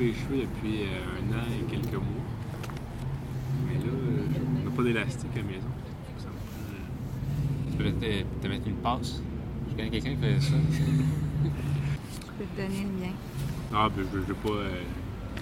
couper 0.00 0.04
les 0.06 0.14
cheveux 0.14 0.46
depuis 0.46 0.82
euh, 0.82 0.86
un 1.18 1.38
an 1.38 1.42
et 1.60 1.70
quelques 1.70 1.92
mois. 1.94 2.24
Mais 3.66 3.74
là, 3.74 3.92
euh, 3.92 4.62
on 4.62 4.70
n'a 4.70 4.76
pas 4.76 4.82
d'élastique 4.82 5.28
à 5.34 5.36
la 5.38 5.42
maison. 5.44 5.68
Ça 6.18 6.26
me 6.28 6.32
prend, 6.32 7.70
Tu 7.70 7.76
peux 7.76 7.92
te, 7.92 8.42
te 8.42 8.48
mettre 8.48 8.66
une 8.68 8.76
passe. 8.76 9.22
Je 9.70 9.76
connais 9.76 9.90
quelqu'un 9.90 10.10
qui 10.10 10.16
faisait 10.16 10.40
ça. 10.40 10.56
Je 11.42 12.44
peux 12.44 12.44
te 12.44 12.56
donner 12.68 12.82
le 12.84 13.00
mien. 13.04 13.12
euh, 13.12 13.74
Ah, 13.74 13.88
ben 13.94 14.04
je 14.10 14.18
je 14.20 14.24
veux 14.24 14.34
pas. 14.34 14.48
euh, 14.48 14.82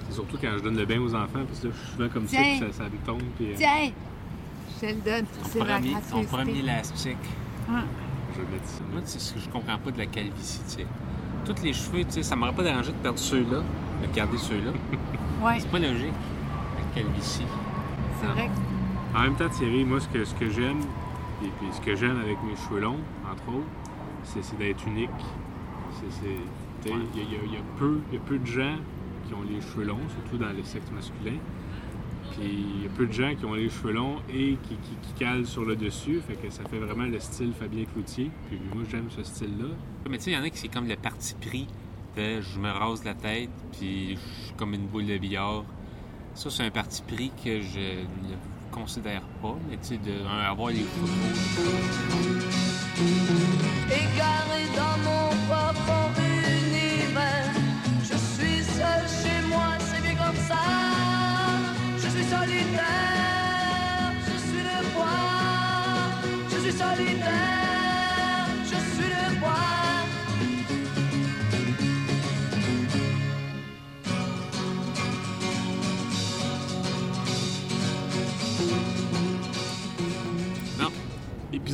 C'est 0.09 0.15
surtout 0.15 0.37
quand 0.41 0.51
je 0.59 0.63
donne 0.65 0.77
le 0.77 0.85
bain 0.85 1.01
aux 1.01 1.15
enfants, 1.15 1.45
parce 1.47 1.61
que 1.61 1.69
là, 1.69 1.73
je 1.75 1.79
suis 1.87 1.93
souvent 1.97 2.09
comme 2.09 2.27
ça, 2.27 2.39
puis 2.39 2.59
ça, 2.59 2.73
ça 2.73 2.85
me 2.85 3.07
tombe. 3.07 3.23
Puis, 3.37 3.53
euh, 3.53 3.55
Tiens! 3.57 3.91
Je 4.75 4.87
te 4.87 4.93
le 4.95 5.01
donne. 5.01 5.27
C'est 5.45 5.59
ma 5.61 5.65
Premier, 5.79 5.95
ton 6.11 6.25
premier 6.25 6.59
élastique. 6.59 7.17
Hum. 7.69 7.83
je 8.35 8.41
vais 8.43 8.49
mettre 8.53 8.67
ça. 8.67 8.81
Moi, 8.93 9.01
c'est 9.05 9.21
ce 9.21 9.35
que 9.35 9.41
je 9.41 9.49
comprends 9.49 9.79
pas 9.79 9.91
de 9.93 9.99
la 9.99 10.07
calvitie, 10.07 10.59
tu 10.69 10.75
sais. 10.75 10.87
Tous 11.45 11.63
les 11.63 11.73
cheveux, 11.73 12.03
tu 12.05 12.11
sais, 12.11 12.23
ça 12.25 12.35
m'aurait 12.37 12.53
pas 12.55 12.63
dérangé 12.65 12.91
de 12.91 12.97
perdre 12.97 13.19
ceux-là, 13.19 13.63
de 14.03 14.15
garder 14.15 14.39
ceux-là. 14.39 14.73
Ouais, 15.43 15.61
C'est 15.61 15.71
pas 15.71 15.79
logique, 15.79 16.13
la 16.77 17.01
calvitie. 17.01 17.45
c'est 18.21 18.27
vrai 18.27 18.49
que 18.49 19.17
En 19.17 19.23
même 19.23 19.37
temps, 19.37 19.49
Thierry, 19.49 19.85
moi, 19.85 20.01
ce 20.01 20.09
que, 20.09 20.25
ce 20.25 20.35
que 20.35 20.51
j'aime, 20.51 20.81
et 21.45 21.49
puis 21.61 21.69
ce 21.73 21.81
que 21.81 21.95
j'aime 21.95 22.19
avec 22.19 22.37
mes 22.43 22.57
cheveux 22.57 22.81
longs, 22.81 22.99
entre 23.31 23.49
autres, 23.59 23.67
c'est, 24.25 24.43
c'est 24.43 24.59
d'être 24.59 24.85
unique. 24.89 25.09
C'est, 25.93 26.11
c'est- 26.11 26.83
tu 26.83 26.89
sais, 26.89 26.95
Ouais. 26.95 27.01
il 27.15 27.21
y, 27.21 27.23
a- 27.23 27.27
il 27.29 27.33
y 27.33 27.37
a- 27.37 27.45
il 27.47 27.53
y 27.53 27.57
a 27.57 27.61
peu, 27.79 28.01
il 28.11 28.15
y 28.15 28.17
a 28.19 28.21
peu 28.25 28.39
de 28.39 28.47
gens 28.47 28.77
qui 29.29 29.35
ont 29.35 29.43
les 29.49 29.61
cheveux 29.61 29.85
longs, 29.85 30.09
surtout 30.09 30.39
dans 30.39 30.51
le 30.53 30.63
sexe 30.65 30.91
masculin. 30.91 31.37
Puis 32.33 32.49
il 32.77 32.83
y 32.83 32.87
a 32.87 32.91
peu 32.91 33.07
de 33.07 33.13
gens 33.13 33.33
qui 33.39 33.45
ont 33.45 33.55
les 33.55 33.69
cheveux 33.71 33.93
longs 33.93 34.17
et 34.29 34.59
qui, 34.65 34.75
qui, 34.77 34.97
qui 35.03 35.13
calent 35.19 35.47
sur 35.47 35.65
le 35.65 35.77
dessus, 35.77 36.21
fait 36.27 36.35
que 36.35 36.51
ça 36.51 36.65
fait 36.65 36.79
vraiment 36.79 37.05
le 37.05 37.19
style 37.21 37.53
Fabien 37.53 37.85
Cloutier. 37.85 38.31
Puis 38.49 38.61
moi, 38.75 38.83
j'aime 38.91 39.07
ce 39.11 39.23
style-là. 39.23 39.69
Mais 40.11 40.19
tu 40.19 40.25
sais, 40.25 40.31
il 40.33 40.35
y 40.35 40.37
en 40.37 40.43
a 40.43 40.51
qui 40.51 40.59
c'est 40.59 40.69
comme 40.69 40.89
le 40.89 40.97
parti 40.97 41.35
pris 41.41 41.67
je 42.17 42.59
me 42.59 42.71
rase 42.71 43.05
la 43.05 43.15
tête, 43.15 43.51
puis 43.73 44.17
je 44.17 44.45
suis 44.47 44.55
comme 44.57 44.75
une 44.75 44.87
boule 44.87 45.07
de 45.07 45.19
billard. 45.19 45.65
Ça, 46.35 46.51
c'est 46.51 46.65
un 46.65 46.71
parti 46.71 47.03
pris 47.03 47.31
que 47.45 47.61
je 47.61 47.79
ne 47.81 48.37
considère 48.71 49.23
pas, 49.43 49.57
mais 49.69 49.77
tu 49.77 49.89
sais, 49.89 49.97
de 49.99 50.27
un, 50.27 50.51
avoir 50.51 50.71
les 50.71 50.77
cheveux 50.79 51.09
Égaré 53.91 54.63
dans 54.77 54.99
mon 55.05 55.28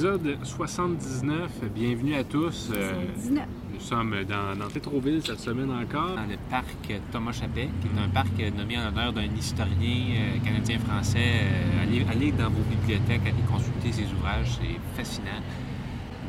Épisode 0.05 0.37
79, 0.45 1.51
bienvenue 1.75 2.15
à 2.15 2.25
tous. 2.25 2.71
Euh, 2.77 2.93
19. 3.17 3.47
nous 3.73 3.81
sommes 3.81 4.15
dans, 4.29 4.55
dans 4.55 4.69
Tétroville 4.69 5.23
cette 5.25 5.41
semaine 5.41 5.71
encore. 5.71 6.15
dans 6.17 6.27
le 6.29 6.37
parc 6.51 6.93
Thomas 7.11 7.33
Chapet, 7.33 7.71
qui 7.81 7.87
est 7.89 7.99
un 8.05 8.11
parc 8.11 8.39
nommé 8.55 8.77
en 8.77 8.85
l'honneur 8.85 9.15
d'un 9.15 9.35
historien 9.35 9.65
euh, 9.81 10.45
canadien-français. 10.45 11.19
Euh, 11.45 11.83
allez, 11.85 12.05
allez 12.11 12.33
dans 12.33 12.51
vos 12.51 12.61
bibliothèques, 12.69 13.23
allez 13.23 13.43
consulter 13.51 13.93
ses 13.93 14.05
ouvrages, 14.13 14.59
c'est 14.61 14.79
fascinant. 14.95 15.41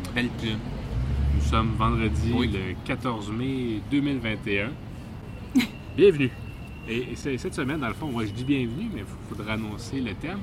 Une 0.07 0.13
belle 0.13 0.29
plume. 0.39 0.59
Nous 1.35 1.41
sommes 1.41 1.73
vendredi 1.77 2.31
Oui. 2.33 2.47
le 2.53 2.75
14 2.85 3.29
mai 3.33 3.81
2021. 3.91 4.69
bienvenue. 5.97 6.31
Et, 6.87 7.11
et 7.11 7.15
c'est- 7.17 7.37
cette 7.37 7.55
semaine, 7.55 7.81
dans 7.81 7.89
le 7.89 7.93
fond, 7.93 8.09
moi 8.09 8.23
je 8.25 8.31
dis 8.31 8.45
bienvenue, 8.45 8.89
mais 8.93 9.01
il 9.01 9.35
faudra 9.35 9.55
annoncer 9.55 9.99
le 9.99 10.13
thème. 10.13 10.39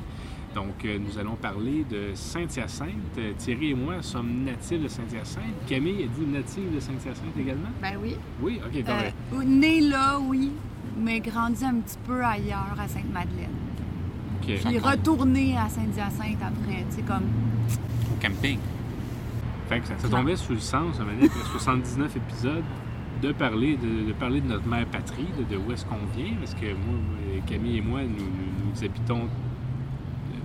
Donc, 0.55 0.85
euh, 0.85 0.99
nous 0.99 1.19
allons 1.19 1.35
parler 1.37 1.85
de 1.91 2.11
Saint-Hyacinthe. 2.15 2.89
Euh, 3.19 3.33
Thierry 3.39 3.71
et 3.71 3.75
moi 3.75 4.03
sommes 4.03 4.45
natifs 4.45 4.83
de 4.83 4.89
Saint-Hyacinthe. 4.89 5.65
Camille, 5.67 6.03
êtes-vous 6.03 6.27
native 6.31 6.75
de 6.75 6.81
Saint-Hyacinthe 6.81 7.37
également? 7.39 7.71
Ben 7.81 7.95
oui. 8.03 8.17
Oui, 8.43 8.61
ok, 8.65 8.77
Euh, 8.77 8.83
correct. 8.83 9.47
né 9.47 9.81
là, 9.81 10.19
oui, 10.21 10.51
mais 10.99 11.21
grandi 11.21 11.65
un 11.65 11.77
petit 11.77 11.97
peu 12.07 12.23
ailleurs, 12.23 12.77
à 12.79 12.87
Sainte-Madeleine. 12.87 13.49
Ok. 14.43 14.51
Puis 14.67 14.79
retourné 14.79 15.57
à 15.57 15.69
Saint-Hyacinthe 15.71 16.39
après, 16.43 16.85
tu 16.91 16.97
sais, 16.97 17.03
comme... 17.03 17.25
Au 18.13 18.21
camping. 18.21 18.59
Fait 19.71 19.81
que 19.81 19.87
ça, 19.87 19.95
ça 19.99 20.09
tombait 20.09 20.37
sous 20.37 20.53
le 20.53 20.59
sens, 20.59 20.99
donné, 20.99 21.27
après 21.27 21.45
79 21.53 22.15
épisodes, 22.17 22.65
de 23.23 23.33
parler 23.33 23.79
de, 23.79 24.09
de 24.09 24.13
parler 24.13 24.43
de 24.43 24.49
notre 24.49 24.67
mère 24.69 24.85
patrie, 24.87 25.29
de, 25.39 25.45
de 25.55 25.59
où 25.59 25.73
est-ce 25.73 25.87
qu'on 25.87 26.05
vient, 26.15 26.35
parce 26.41 26.53
que 26.55 26.67
moi, 26.67 26.75
moi, 27.09 27.41
Camille 27.47 27.79
et 27.79 27.81
moi, 27.81 28.01
nous, 28.03 28.09
nous, 28.19 28.71
nous 28.75 28.85
habitons. 28.85 29.29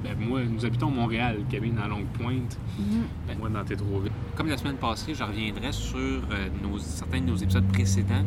Ben, 0.03 0.15
moi, 0.19 0.41
nous 0.43 0.63
habitons 0.65 0.89
Montréal, 0.91 1.37
Camille 1.49 1.71
dans 1.71 1.87
Longue-Pointe, 1.87 2.57
Mhm. 2.77 3.37
moi 3.39 3.49
dans 3.49 3.63
Tétroville. 3.63 4.11
Comme 4.35 4.47
la 4.47 4.57
semaine 4.57 4.75
passée, 4.77 5.13
je 5.15 5.23
reviendrai 5.23 5.71
sur 5.71 5.97
euh, 5.97 6.49
nos, 6.61 6.77
certains 6.77 7.19
de 7.21 7.25
nos 7.25 7.35
épisodes 7.35 7.67
précédents. 7.67 8.23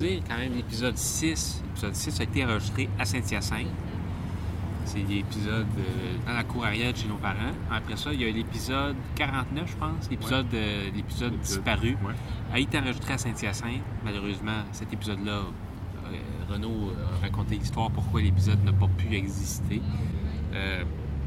Quand 0.00 0.36
même 0.38 0.54
l'épisode 0.54 0.96
6. 0.96 1.62
L'épisode 1.68 1.94
6 1.94 2.20
a 2.20 2.22
été 2.24 2.44
enregistré 2.44 2.88
à 2.98 3.04
Saint-Hyacinthe. 3.04 3.66
C'est 4.84 4.98
l'épisode 5.08 5.66
euh, 5.78 6.16
dans 6.26 6.32
la 6.32 6.42
cour 6.42 6.64
arrière 6.64 6.92
de 6.92 6.98
chez 6.98 7.06
nos 7.06 7.14
parents. 7.16 7.52
Après 7.70 7.96
ça, 7.96 8.12
il 8.12 8.20
y 8.20 8.24
a 8.28 8.30
l'épisode 8.32 8.96
49, 9.14 9.70
je 9.70 9.76
pense, 9.76 10.10
l'épisode 10.10 10.46
euh, 10.54 10.90
l'épisode 10.94 11.38
disparu. 11.40 11.90
Ouais. 12.04 12.14
a 12.52 12.58
été 12.58 12.78
enregistré 12.78 13.12
à 13.14 13.18
Saint-Hyacinthe. 13.18 13.80
Malheureusement, 14.04 14.64
cet 14.72 14.92
épisode-là, 14.92 15.42
euh, 15.42 16.52
Renaud 16.52 16.92
a 17.16 17.20
raconté 17.22 17.54
l'histoire 17.56 17.90
pourquoi 17.92 18.20
l'épisode 18.22 18.62
n'a 18.64 18.72
pas 18.72 18.88
pu 18.88 19.14
exister. 19.14 19.80
Euh, 20.52 20.82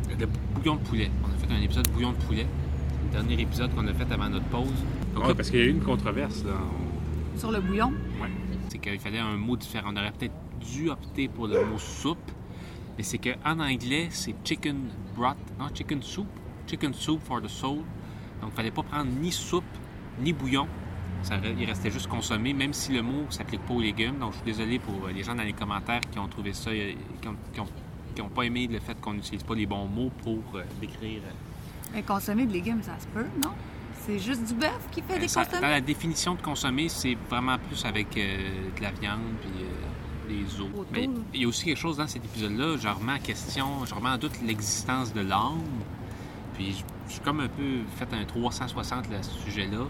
le 0.09 0.27
bouillon 0.55 0.75
de 0.75 0.81
poulet. 0.81 1.09
On 1.23 1.27
a 1.33 1.37
fait 1.37 1.53
un 1.53 1.61
épisode 1.61 1.87
bouillon 1.91 2.11
de 2.11 2.17
poulet. 2.17 2.45
Le 3.07 3.11
dernier 3.11 3.41
épisode 3.41 3.73
qu'on 3.75 3.87
a 3.87 3.93
fait 3.93 4.11
avant 4.11 4.29
notre 4.29 4.45
pause. 4.45 4.67
Donc 5.13 5.23
Ouais, 5.23 5.29
là, 5.29 5.35
parce 5.35 5.49
qu'il 5.49 5.59
y 5.59 5.63
a 5.63 5.65
eu 5.65 5.69
une 5.71 5.81
controverse, 5.81 6.43
là. 6.43 6.51
On- 7.35 7.39
Sur 7.39 7.51
le 7.51 7.59
bouillon? 7.61 7.91
c'est 8.69 8.77
qu'il 8.79 8.99
fallait 8.99 9.19
un 9.19 9.37
mot 9.37 9.55
différent. 9.55 9.89
On 9.93 9.97
aurait 9.97 10.11
peut-être 10.11 10.33
dû 10.73 10.89
opter 10.89 11.27
pour 11.27 11.47
le 11.47 11.63
mot 11.65 11.77
soupe, 11.77 12.31
mais 12.97 13.03
c'est 13.03 13.17
qu'en 13.19 13.59
anglais, 13.59 14.07
c'est 14.09 14.35
chicken 14.43 14.75
broth, 15.15 15.37
non, 15.59 15.67
chicken 15.73 16.01
soup, 16.01 16.27
chicken 16.67 16.93
soup 16.93 17.21
for 17.23 17.41
the 17.41 17.47
soul. 17.47 17.77
Donc, 18.41 18.51
il 18.51 18.55
fallait 18.55 18.71
pas 18.71 18.83
prendre 18.83 19.11
ni 19.21 19.31
soupe, 19.31 19.63
ni 20.19 20.33
bouillon. 20.33 20.67
Ça, 21.21 21.35
il 21.57 21.65
restait 21.65 21.89
juste 21.91 22.07
consommé, 22.07 22.53
même 22.53 22.73
si 22.73 22.91
le 22.93 23.01
mot 23.01 23.25
s'applique 23.29 23.61
pas 23.61 23.73
aux 23.73 23.81
légumes. 23.81 24.17
Donc, 24.19 24.31
je 24.33 24.37
suis 24.37 24.45
désolé 24.45 24.79
pour 24.79 24.93
euh, 25.07 25.11
les 25.11 25.23
gens 25.23 25.33
dans 25.35 25.43
les 25.43 25.53
commentaires 25.53 26.01
qui 26.11 26.19
ont 26.19 26.27
trouvé 26.27 26.53
ça, 26.53 26.69
euh, 26.71 26.93
qui 27.21 27.27
ont, 27.27 27.35
qui 27.53 27.59
ont- 27.61 27.67
qui 28.15 28.21
ont 28.21 28.29
pas 28.29 28.43
aimé 28.43 28.67
le 28.71 28.79
fait 28.79 28.99
qu'on 28.99 29.13
n'utilise 29.13 29.43
pas 29.43 29.53
les 29.55 29.65
bons 29.65 29.85
mots 29.87 30.11
pour 30.23 30.39
euh, 30.55 30.63
décrire. 30.81 31.21
euh, 31.25 31.91
Mais 31.93 32.01
consommer 32.03 32.45
de 32.45 32.53
légumes, 32.53 32.81
ça 32.81 32.97
se 32.99 33.07
peut, 33.07 33.25
non? 33.43 33.51
C'est 34.05 34.19
juste 34.19 34.43
du 34.45 34.53
bœuf 34.53 34.77
qui 34.91 35.01
fait 35.01 35.17
des 35.19 35.25
Euh, 35.25 35.27
ça- 35.27 35.41
dans 35.45 35.49
consommés? 35.51 35.69
la 35.69 35.81
définition 35.81 36.35
de 36.35 36.41
consommer, 36.41 36.89
c'est 36.89 37.17
vraiment 37.29 37.57
plus 37.57 37.83
avec 37.85 38.15
euh, 38.17 38.37
de 38.77 38.81
la 38.81 38.91
viande 38.91 39.19
puis 39.41 40.35
les 40.35 40.45
os. 40.59 40.67
Autour. 40.73 40.85
Mais 40.91 41.09
il 41.33 41.41
y 41.41 41.45
a 41.45 41.47
aussi 41.47 41.65
quelque 41.65 41.77
chose 41.79 41.97
dans 41.97 42.07
cet 42.07 42.23
épisode-là, 42.25 42.77
je 42.77 42.87
remets 42.87 43.13
en 43.13 43.19
question, 43.19 43.85
je 43.85 43.93
remets 43.93 44.09
en 44.09 44.17
doute 44.17 44.39
l'existence 44.45 45.13
de 45.13 45.21
l'âme. 45.21 45.61
Puis 46.55 46.83
je 47.07 47.11
suis 47.13 47.21
comme 47.21 47.39
un 47.41 47.47
peu 47.47 47.79
fait 47.97 48.07
un 48.13 48.23
360 48.25 49.05
à 49.11 49.23
ce 49.23 49.31
sujet-là, 49.43 49.85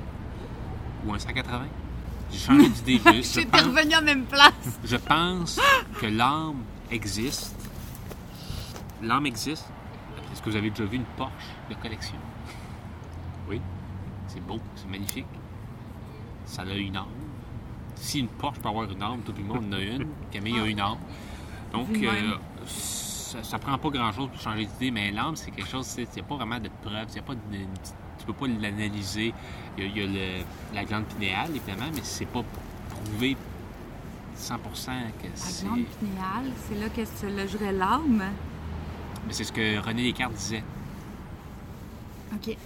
ou 1.05 1.13
un 1.13 1.19
180. 1.19 1.61
J'ai 2.31 2.39
changé 2.39 2.69
d'idée. 2.69 2.99
Je 3.21 3.21
J'étais 3.41 3.59
revenu 3.61 3.93
à 3.93 4.01
même 4.01 4.23
place. 4.25 4.51
je 4.83 4.95
pense 4.97 5.59
que 6.01 6.07
l'âme 6.07 6.63
existe. 6.89 7.64
L'âme 9.05 9.25
existe. 9.27 9.67
Est-ce 10.31 10.41
que 10.41 10.49
vous 10.49 10.55
avez 10.55 10.69
déjà 10.69 10.85
vu 10.85 10.97
une 10.97 11.03
Porsche 11.17 11.51
de 11.69 11.75
collection? 11.75 12.17
Oui. 13.49 13.61
C'est 14.27 14.39
beau, 14.45 14.59
c'est 14.75 14.87
magnifique. 14.89 15.27
Ça 16.45 16.63
a 16.63 16.73
une 16.73 16.95
âme. 16.97 17.05
Si 17.95 18.19
une 18.19 18.27
Porsche 18.27 18.59
peut 18.59 18.69
avoir 18.69 18.89
une 18.89 19.01
âme, 19.01 19.21
tout 19.25 19.33
le 19.37 19.43
monde 19.43 19.65
en 19.69 19.77
a 19.77 19.79
une. 19.79 20.07
Camille 20.31 20.59
a 20.59 20.65
une 20.65 20.79
âme. 20.79 20.97
Donc, 21.71 21.87
euh, 21.93 22.35
ça, 22.65 23.43
ça 23.43 23.59
prend 23.59 23.77
pas 23.77 23.89
grand-chose 23.89 24.29
pour 24.29 24.39
changer 24.39 24.65
d'idée, 24.65 24.91
mais 24.91 25.11
l'âme, 25.11 25.35
c'est 25.35 25.51
quelque 25.51 25.69
chose, 25.69 25.93
il 25.97 26.07
n'y 26.15 26.19
a 26.21 26.23
pas 26.23 26.35
vraiment 26.35 26.59
de 26.59 26.69
preuve, 26.81 27.07
y 27.15 27.19
a 27.19 27.21
pas 27.21 27.35
de- 27.35 27.39
tu 28.17 28.25
peux 28.25 28.33
pas 28.33 28.47
l'analyser. 28.47 29.33
Il 29.77 29.83
y 29.83 29.87
a, 29.87 29.89
il 29.89 29.97
y 29.97 30.01
a 30.01 30.07
le- 30.39 30.43
la 30.73 30.83
glande 30.85 31.05
pinéale, 31.05 31.49
évidemment, 31.55 31.91
mais 31.93 32.01
c'est 32.03 32.25
pas 32.25 32.43
prouvé 32.89 33.35
100% 34.35 34.91
que 35.21 35.27
La 35.27 35.35
c'est... 35.35 35.65
glande 35.65 35.85
pinéale, 35.99 36.51
c'est 36.67 36.75
là 36.79 36.89
que 36.89 37.05
se 37.05 37.25
logerait 37.25 37.73
l'âme. 37.73 38.23
Mais 39.27 39.33
c'est 39.33 39.43
ce 39.43 39.51
que 39.51 39.79
René 39.79 40.03
Descartes 40.03 40.33
disait. 40.33 40.63
OK. 42.33 42.57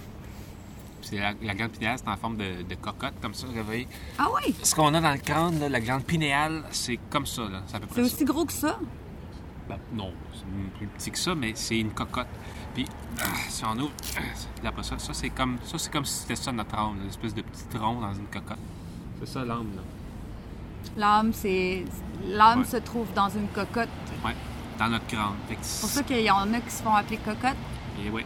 C'est 1.02 1.16
la, 1.18 1.32
la 1.42 1.54
glande 1.54 1.70
pinéale, 1.70 1.98
c'est 1.98 2.08
en 2.08 2.16
forme 2.16 2.36
de, 2.36 2.62
de 2.68 2.74
cocotte, 2.74 3.14
comme 3.22 3.34
ça, 3.34 3.46
vous 3.46 3.64
voyez. 3.64 3.88
Ah 4.18 4.28
oui! 4.34 4.54
Ce 4.62 4.74
qu'on 4.74 4.92
a 4.94 5.00
dans 5.00 5.12
le 5.12 5.18
crâne, 5.18 5.58
là, 5.58 5.68
la 5.68 5.80
glande 5.80 6.04
pinéale, 6.04 6.62
c'est 6.70 6.98
comme 7.08 7.26
ça, 7.26 7.42
là. 7.48 7.62
C'est 7.66 7.76
à 7.76 7.80
peu 7.80 7.86
C'est 7.88 7.92
près 8.00 8.08
ça. 8.08 8.14
aussi 8.14 8.24
gros 8.24 8.44
que 8.44 8.52
ça? 8.52 8.78
Ben, 9.68 9.78
non, 9.94 10.12
c'est 10.34 10.44
plus 10.78 10.86
petit 10.88 11.10
que 11.10 11.18
ça, 11.18 11.34
mais 11.34 11.52
c'est 11.54 11.78
une 11.78 11.90
cocotte. 11.90 12.26
Puis, 12.74 12.84
ah, 13.20 13.24
si 13.48 13.64
on 13.64 13.72
ouvre, 13.78 13.92
ah, 14.16 14.20
là, 14.62 14.72
pas 14.72 14.82
ça, 14.82 14.98
ça 14.98 15.12
c'est 15.14 15.30
comme, 15.30 15.58
ça, 15.64 15.78
c'est 15.78 15.90
comme 15.90 16.04
si 16.04 16.20
c'était 16.20 16.36
ça 16.36 16.52
notre 16.52 16.74
âme, 16.76 16.96
là, 16.98 17.02
une 17.04 17.08
espèce 17.08 17.34
de 17.34 17.42
petit 17.42 17.64
tronc 17.70 18.00
dans 18.00 18.12
une 18.14 18.26
cocotte. 18.26 18.58
C'est 19.20 19.26
ça 19.28 19.44
l'âme, 19.44 19.68
là. 19.76 19.82
L'âme, 20.96 21.32
c'est 21.32 21.84
l'âme 22.28 22.60
Ouais. 22.60 22.64
se 22.66 22.76
trouve 22.76 23.06
dans 23.14 23.28
une 23.30 23.48
cocotte. 23.48 23.88
Ouais, 24.24 24.34
dans 24.80 24.88
notre 24.88 25.06
crâne. 25.06 25.34
C'est 25.62 25.80
pour 25.80 25.90
ça 25.90 26.02
qu'il 26.02 26.20
y 26.20 26.30
en 26.30 26.52
a 26.52 26.60
qui 26.60 26.70
se 26.70 26.82
font 26.82 26.94
appeler 26.94 27.18
cocotte. 27.18 27.56
Et 28.04 28.10
oui. 28.10 28.24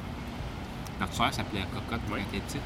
Notre 1.00 1.12
soeur 1.12 1.34
s'appelait 1.34 1.64
Cocotte 1.74 2.00
quand 2.08 2.16
elle 2.16 2.22
était 2.22 2.38
petite. 2.46 2.60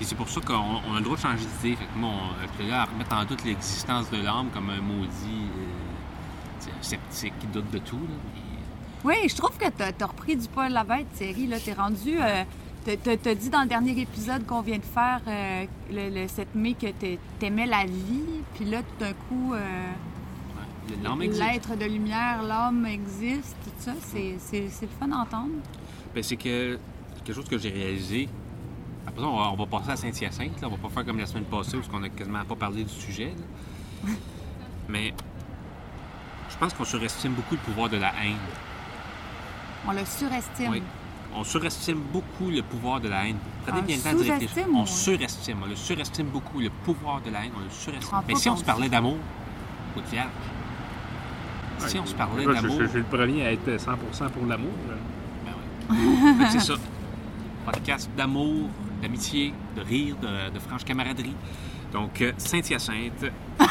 Et 0.00 0.04
c'est 0.04 0.14
pour 0.14 0.28
ça 0.28 0.40
qu'on 0.40 0.54
on 0.88 0.94
a 0.94 0.98
le 0.98 1.02
droit 1.02 1.16
de 1.16 1.20
changer 1.22 1.44
d'idée. 1.62 1.76
Fait 1.76 1.84
que 1.84 1.98
moi, 1.98 2.10
on, 2.10 2.68
là 2.68 2.82
à 2.82 2.84
remettre 2.84 3.14
en 3.16 3.24
doute 3.24 3.44
l'existence 3.44 4.08
de 4.10 4.18
l'âme 4.22 4.48
comme 4.54 4.70
un 4.70 4.80
maudit 4.80 5.48
euh, 5.58 6.64
tu 6.64 6.70
un 6.70 6.82
sceptique 6.82 7.34
qui 7.40 7.46
doute 7.48 7.70
de 7.70 7.78
tout. 7.78 7.96
Là. 7.98 8.14
Oui, 9.04 9.14
je 9.28 9.34
trouve 9.36 9.56
que 9.58 9.68
t'as 9.68 9.90
as 10.00 10.06
repris 10.06 10.36
du 10.36 10.48
poil 10.48 10.66
à 10.66 10.82
la 10.82 10.84
bête, 10.84 11.06
Thierry. 11.14 11.46
Là, 11.48 11.58
t'es 11.60 11.74
rendu. 11.74 12.16
euh, 12.20 12.44
t'as- 12.84 13.34
dit 13.34 13.50
dans 13.50 13.62
le 13.62 13.68
dernier 13.68 14.00
épisode 14.00 14.46
qu'on 14.46 14.62
vient 14.62 14.78
de 14.78 14.82
faire, 14.82 15.20
euh, 15.26 15.64
le, 15.92 16.22
le 16.22 16.28
7 16.28 16.54
mai, 16.54 16.74
que 16.74 16.86
t'a- 16.86 17.20
t'aimais 17.38 17.66
la 17.66 17.84
vie. 17.84 18.22
Puis 18.54 18.64
là, 18.66 18.78
tout 18.82 19.04
d'un 19.04 19.12
coup, 19.28 19.52
euh. 19.54 19.60
L'être 20.88 21.76
de 21.76 21.84
lumière, 21.84 22.42
l'homme 22.42 22.86
existe, 22.86 23.56
tout 23.64 23.70
ça. 23.78 23.92
C'est 24.02 24.60
le 24.60 24.88
fun 24.98 25.08
d'entendre. 25.08 25.50
Ben, 26.14 26.22
c'est 26.22 26.36
que 26.36 26.78
quelque 27.24 27.34
chose 27.34 27.48
que 27.48 27.58
j'ai 27.58 27.70
réalisé. 27.70 28.28
Après 29.06 29.20
ça, 29.20 29.26
on 29.26 29.36
va, 29.36 29.50
on 29.50 29.56
va 29.56 29.66
passer 29.66 29.90
à 29.90 29.96
Saint-Hyacinthe. 29.96 30.62
On 30.62 30.68
va 30.68 30.76
pas 30.76 30.88
faire 30.88 31.04
comme 31.04 31.18
la 31.18 31.26
semaine 31.26 31.44
passée, 31.44 31.76
parce 31.76 31.88
qu'on 31.88 32.02
a 32.02 32.08
quasiment 32.08 32.44
pas 32.44 32.56
parlé 32.56 32.84
du 32.84 32.92
sujet. 32.92 33.34
Mais 34.88 35.12
je 36.50 36.56
pense 36.56 36.72
qu'on 36.74 36.84
surestime 36.84 37.32
beaucoup 37.32 37.54
le 37.54 37.60
pouvoir 37.60 37.88
de 37.88 37.96
la 37.96 38.12
haine. 38.22 38.36
On 39.86 39.92
le 39.92 40.04
surestime. 40.04 40.70
Oui. 40.70 40.82
On 41.36 41.42
surestime 41.42 41.98
beaucoup 42.12 42.48
le 42.48 42.62
pouvoir 42.62 43.00
de 43.00 43.08
la 43.08 43.26
haine. 43.26 43.36
Prenez 43.66 43.80
On 43.80 43.82
bien 43.82 43.96
le 43.96 44.02
le 44.02 44.10
temps 44.10 44.16
de 44.24 44.30
réfléchir. 44.30 44.48
sous-estime, 44.50 44.76
On 44.76 44.86
surestime. 44.86 45.58
On 45.64 45.66
le 45.66 45.76
surestime 45.76 46.26
beaucoup. 46.26 46.60
Le 46.60 46.70
pouvoir 46.70 47.20
de 47.22 47.30
la 47.30 47.44
haine, 47.44 47.50
on 47.56 47.60
le 47.60 47.70
surestime. 47.70 48.18
Mais 48.28 48.36
si 48.36 48.48
on 48.48 48.56
se 48.56 48.64
parlait 48.64 48.88
d'amour, 48.88 49.16
au 49.96 50.00
vierge. 50.10 50.28
Si 51.78 51.98
on 51.98 52.06
se 52.06 52.14
parlait 52.14 52.44
je- 52.44 52.50
d'amour. 52.50 52.76
Je, 52.78 52.84
je 52.84 52.88
suis 52.88 52.98
le 52.98 53.04
premier 53.04 53.46
à 53.46 53.52
être 53.52 53.68
100% 53.68 54.30
pour 54.30 54.46
l'amour. 54.46 54.72
Ben 55.88 56.38
que 56.46 56.50
c'est 56.52 56.60
ça. 56.60 56.74
Podcast 57.64 58.10
d'amour, 58.16 58.68
d'amitié, 59.02 59.52
de 59.76 59.80
rire, 59.82 60.16
de, 60.20 60.52
de 60.52 60.58
franche 60.58 60.84
camaraderie. 60.84 61.34
Donc, 61.92 62.20
euh, 62.20 62.32
Saint-Hyacinthe. 62.38 63.30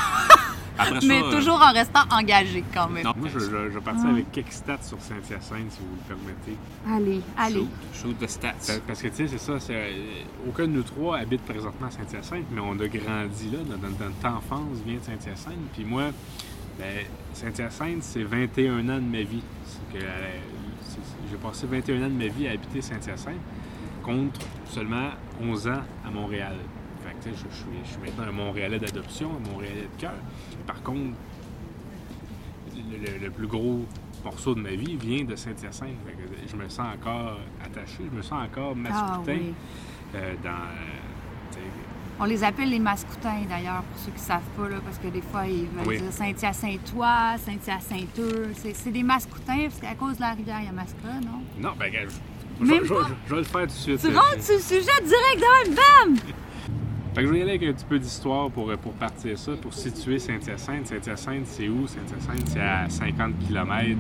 Après 0.76 1.02
ça, 1.02 1.08
Mais 1.08 1.22
euh, 1.22 1.32
toujours 1.32 1.62
en 1.62 1.72
restant 1.72 2.00
engagé 2.12 2.64
quand 2.74 2.90
même. 2.90 3.04
Non, 3.04 3.14
Moi, 3.16 3.30
je, 3.32 3.38
je, 3.38 3.46
je 3.46 3.52
vais 3.76 3.80
partir 3.82 4.06
Ah. 4.08 4.12
avec 4.12 4.32
quelques 4.32 4.54
stats 4.54 4.82
sur 4.82 5.00
Saint-Hyacinthe, 5.00 5.72
si 5.72 5.80
vous 5.82 5.96
le 5.96 6.16
permettez. 6.16 6.58
Allez, 6.92 7.22
allez. 7.38 7.68
Shoot, 7.94 8.18
the 8.20 8.28
stats. 8.28 8.54
Parce 8.88 9.02
que, 9.02 9.08
tu 9.10 9.16
sais, 9.16 9.28
c'est 9.28 9.38
ça. 9.38 9.60
c'est, 9.60 9.76
euh, 9.76 10.24
aucun 10.50 10.64
de 10.64 10.72
nous 10.72 10.82
trois 10.84 11.18
habite 11.20 11.42
présentement 11.44 11.88
à 11.88 11.92
Saint-Hyacinthe, 11.92 12.46
mais 12.52 12.62
on 12.62 12.72
a 12.80 12.88
grandi 12.88 13.52
là. 13.52 13.60
Dans, 13.70 13.78
dans- 13.78 14.06
notre 14.06 14.36
enfance 14.38 14.80
vient 14.86 14.96
de 14.98 15.04
Saint-Hyacinthe. 15.04 15.54
Puis 15.74 15.86
moi, 15.86 16.06
Saint-Hyacinthe, 17.34 18.02
c'est 18.04 18.24
21 18.24 18.80
ans 18.90 18.96
de 18.98 19.02
ma 19.02 19.22
vie. 19.22 19.44
Euh, 19.96 20.00
J'ai 21.30 21.38
passé 21.38 21.68
21 21.68 22.04
ans 22.06 22.10
de 22.10 22.14
ma 22.16 22.28
vie 22.28 22.48
à 22.48 22.52
habiter 22.52 22.82
Saint-Hyacinthe 22.82 23.40
contre 24.04 24.42
seulement 24.66 25.10
11 25.42 25.68
ans 25.68 25.82
à 26.06 26.12
Montréal. 26.12 26.56
Fait 27.04 27.30
que, 27.30 27.36
je, 27.36 27.44
je 27.50 27.56
suis, 27.56 27.66
je 27.86 27.90
suis 27.92 28.00
maintenant 28.02 28.24
un 28.30 28.32
Montréalais 28.46 28.80
d'adoption, 28.80 29.30
un 29.46 29.50
Montréalais 29.52 29.88
de 29.96 30.02
cœur. 30.02 30.14
Par 30.68 30.82
contre, 30.84 31.16
le, 32.76 32.98
le- 32.98 33.18
le 33.26 33.30
plus 33.32 33.48
gros 33.48 33.86
morceau 34.24 34.56
de 34.56 34.62
ma 34.62 34.72
vie 34.72 34.96
vient 34.96 35.24
de 35.26 35.36
Saint-Hyacinthe. 35.36 35.90
Je 36.48 36.56
me 36.56 36.68
sens 36.70 36.88
encore 36.96 37.40
attaché, 37.64 38.00
je 38.12 38.16
me 38.18 38.22
sens 38.22 38.44
encore 38.46 38.72
Ah 38.76 38.76
mascoutin 38.76 39.38
oui. 39.40 39.54
euh, 40.16 40.34
dans. 40.44 40.50
euh, 40.50 41.60
On 42.20 42.26
les 42.26 42.44
appelle 42.44 42.70
les 42.70 42.80
mascoutins 42.80 43.42
d'ailleurs, 43.50 43.82
pour 43.84 44.00
ceux 44.00 44.12
qui 44.12 44.20
ne 44.22 44.26
savent 44.26 44.42
pas, 44.56 44.70
là, 44.70 44.76
parce 44.86 44.98
que 45.00 45.08
des 45.08 45.22
fois, 45.22 45.46
ils 45.48 45.66
veulent 45.68 45.88
Oui. 45.88 45.98
dire 45.98 46.12
Saint-Hyacinthe-Toi, 46.12 47.36
Saint-Hyacinteux. 47.40 48.52
C'est 48.56 48.76
c'est 48.76 48.92
des 48.92 49.04
mascoutins, 49.04 49.64
parce 49.68 49.80
qu'à 49.80 49.96
cause 49.96 50.16
de 50.18 50.22
la 50.22 50.32
rivière 50.34 50.62
Yamaska, 50.62 51.08
non? 51.26 51.42
Non, 51.60 51.74
ben, 51.78 51.92
je, 52.62 52.66
Même 52.66 52.84
je- 52.86 52.94
pas. 52.94 53.08
je- 53.08 53.14
je 53.30 53.32
vais 53.36 53.42
le 53.42 53.44
faire 53.48 53.62
tout 53.62 53.68
de 53.68 53.72
suite. 53.72 54.00
Tu 54.00 54.08
euh, 54.08 54.20
rentres 54.20 54.44
sur 54.44 54.56
le 54.56 54.62
sujet 54.62 55.02
direct 55.04 55.38
de 55.38 55.70
même, 55.70 55.76
bam! 55.76 56.16
Fait 57.16 57.22
que 57.22 57.28
je 57.28 57.32
vais 57.34 57.40
y 57.40 57.42
aller 57.44 57.52
avec 57.52 57.64
un 57.70 57.74
petit 57.74 57.86
peu 57.86 58.00
d'histoire 58.00 58.50
pour, 58.50 58.70
euh, 58.72 58.78
pour 58.78 58.94
partir 58.94 59.38
ça, 59.38 59.52
pour 59.62 59.74
situer 59.74 60.18
Saint-Hyacinthe. 60.18 60.88
Saint-Hyacinthe, 60.88 61.46
c'est 61.46 61.68
où? 61.68 61.86
Saint-Hyacinthe, 61.88 62.48
c'est 62.48 62.60
à 62.60 62.90
50 62.90 63.34
km 63.48 63.98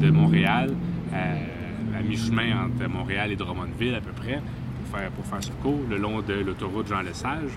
de 0.00 0.10
Montréal, 0.10 0.74
à, 1.12 1.98
à 1.98 2.02
mi-chemin 2.02 2.64
entre 2.66 2.88
Montréal 2.88 3.30
et 3.32 3.36
Drummondville 3.36 3.94
à 3.94 4.00
peu 4.00 4.10
près, 4.12 4.40
faire, 4.88 5.10
pour 5.10 5.24
faire 5.26 5.42
ce 5.42 5.50
cours, 5.62 5.80
le 5.88 5.96
long 5.98 6.20
de 6.20 6.34
l'autoroute 6.34 6.86
Jean-Lesage. 6.88 7.50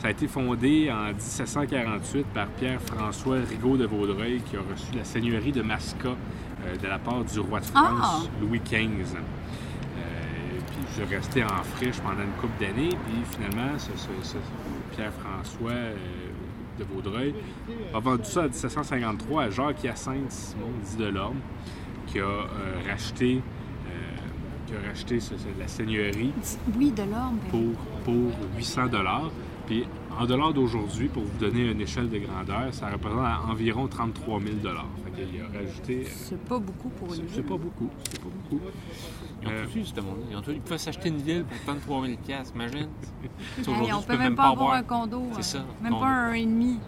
Ça 0.00 0.08
a 0.08 0.10
été 0.10 0.26
fondé 0.26 0.90
en 0.90 1.08
1748 1.12 2.26
par 2.34 2.46
Pierre-François 2.48 3.36
Rigaud 3.48 3.76
de 3.76 3.86
Vaudreuil, 3.86 4.40
qui 4.42 4.56
a 4.56 4.60
reçu 4.60 4.92
la 4.96 5.04
seigneurie 5.04 5.52
de 5.52 5.62
Masca 5.62 6.08
euh, 6.08 6.76
de 6.76 6.86
la 6.88 6.98
part 6.98 7.24
du 7.24 7.38
roi 7.40 7.60
de 7.60 7.66
France, 7.66 8.28
Louis 8.40 8.60
XV. 8.60 9.16
Euh, 9.16 10.58
puis 10.66 10.76
je 10.98 11.14
restais 11.16 11.44
en 11.44 11.62
friche 11.76 12.00
pendant 12.00 12.22
une 12.22 12.32
couple 12.40 12.58
d'années, 12.60 12.88
puis 12.88 13.22
finalement, 13.30 13.78
ce, 13.78 13.90
ce- 13.96 14.08
ce- 14.28 14.96
Pierre-François 14.96 15.70
euh, 15.70 15.94
de 16.78 16.84
Vaudreuil 16.84 17.34
a 17.94 17.98
vendu 18.00 18.24
ça 18.24 18.40
en 18.40 18.44
1753 18.44 19.42
à 19.44 19.50
Jacques 19.50 19.84
Hyacinthe 19.84 20.30
Simon 20.30 20.70
dit 20.84 20.96
de 20.96 21.06
l'Orme, 21.08 21.38
qui 22.06 22.18
a 22.18 22.24
euh, 22.24 22.46
racheté, 22.88 23.40
qui 24.80 24.84
a 24.86 24.88
racheté 24.88 25.20
ce- 25.20 25.36
ce- 25.36 25.58
la 25.58 25.68
seigneurie 25.68 26.32
Oui, 26.78 26.90
de 26.90 27.02
l'orme. 27.02 27.38
oui. 27.52 27.74
pour, 28.04 28.14
pour 28.14 28.32
800 28.56 28.86
dollars. 28.86 29.30
Puis 29.66 29.86
en 30.18 30.26
dollars 30.26 30.52
d'aujourd'hui, 30.52 31.08
pour 31.08 31.22
vous 31.22 31.38
donner 31.38 31.70
une 31.70 31.80
échelle 31.80 32.10
de 32.10 32.18
grandeur, 32.18 32.72
ça 32.74 32.88
représente 32.90 33.20
environ 33.48 33.86
33 33.86 34.40
000 34.40 34.54
dollars. 34.56 34.86
Qu'il 35.14 35.40
a 35.42 35.46
rajouté. 35.58 36.04
euh, 36.06 36.10
C'est 36.10 36.42
pas 36.44 36.58
beaucoup 36.58 36.88
pour 36.88 37.14
c'est 37.14 37.20
une 37.20 37.28
c'est 37.28 37.34
ville. 37.36 37.44
pas 37.44 37.56
beaucoup. 37.58 37.88
C'est 38.10 38.18
pas 38.20 38.28
beaucoup. 38.28 38.60
Ils 39.42 39.48
ont 39.48 39.50
Euh, 39.50 39.64
tout 39.72 39.78
eu, 39.78 39.84
ce 39.84 40.00
monde 40.00 40.16
Ils 40.30 40.36
ont 40.36 40.40
tout 40.40 40.50
Ils 40.50 40.60
peuvent 40.60 40.78
s'acheter 40.78 41.08
une 41.10 41.18
ville 41.18 41.44
pour 41.44 41.58
33 41.74 42.06
000 42.06 42.18
imagine. 42.54 42.88
Aujourd'hui, 43.60 43.92
on 43.92 44.02
peut 44.02 44.16
même 44.16 44.34
pas 44.34 44.48
avoir 44.48 44.72
un 44.72 44.82
condo. 44.82 45.22
C'est 45.32 45.38
euh, 45.38 45.42
ça, 45.42 45.64
Même 45.82 45.92
condo. 45.92 46.04
pas 46.04 46.10
un 46.10 46.32
et 46.32 46.44
demi. 46.46 46.78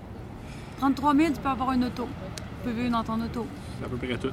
33 0.79 1.15
000, 1.15 1.33
tu 1.35 1.41
peux 1.41 1.49
avoir 1.49 1.73
une 1.73 1.85
auto. 1.85 2.07
Tu 2.37 2.43
peux 2.65 2.71
vivre 2.71 2.91
dans 2.93 3.05
ton 3.05 3.21
auto. 3.23 3.47
C'est 3.79 3.85
à 3.85 3.89
peu 3.89 3.97
près 3.97 4.17
tout. 4.19 4.29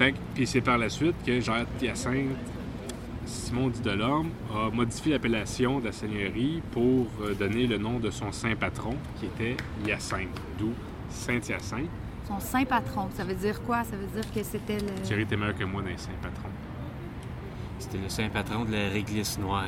Fait 0.00 0.12
que, 0.12 0.16
puis 0.34 0.46
c'est 0.46 0.62
par 0.62 0.78
la 0.78 0.88
suite 0.88 1.14
que 1.26 1.40
Jacques 1.42 1.68
Hyacinthe, 1.82 2.30
Simon 3.26 3.68
dit 3.68 3.82
Delorme, 3.82 4.30
a 4.50 4.70
modifié 4.74 5.12
l'appellation 5.12 5.78
de 5.78 5.84
la 5.84 5.92
seigneurie 5.92 6.62
pour 6.72 7.06
euh, 7.20 7.34
donner 7.34 7.66
le 7.66 7.76
nom 7.76 7.98
de 7.98 8.10
son 8.10 8.32
saint 8.32 8.54
patron, 8.56 8.96
qui 9.18 9.26
était 9.26 9.58
Hyacinthe, 9.86 10.40
d'où 10.58 10.72
Saint-Hyacinthe. 11.10 11.90
Son 12.26 12.40
saint 12.40 12.64
patron, 12.64 13.08
ça 13.14 13.24
veut 13.24 13.34
dire 13.34 13.60
quoi? 13.62 13.84
Ça 13.84 13.94
veut 13.94 14.06
dire 14.06 14.32
que 14.32 14.42
c'était 14.42 14.78
le... 14.78 15.02
Thierry, 15.02 15.26
t'es 15.26 15.36
meilleur 15.36 15.54
que 15.54 15.64
moi 15.64 15.82
dans 15.82 15.88
les 15.88 15.98
saints 15.98 16.12
patrons. 16.22 16.48
C'était 17.78 17.98
le 17.98 18.08
saint 18.08 18.30
patron 18.30 18.64
de 18.64 18.72
la 18.72 18.88
réglisse 18.88 19.38
noire. 19.38 19.66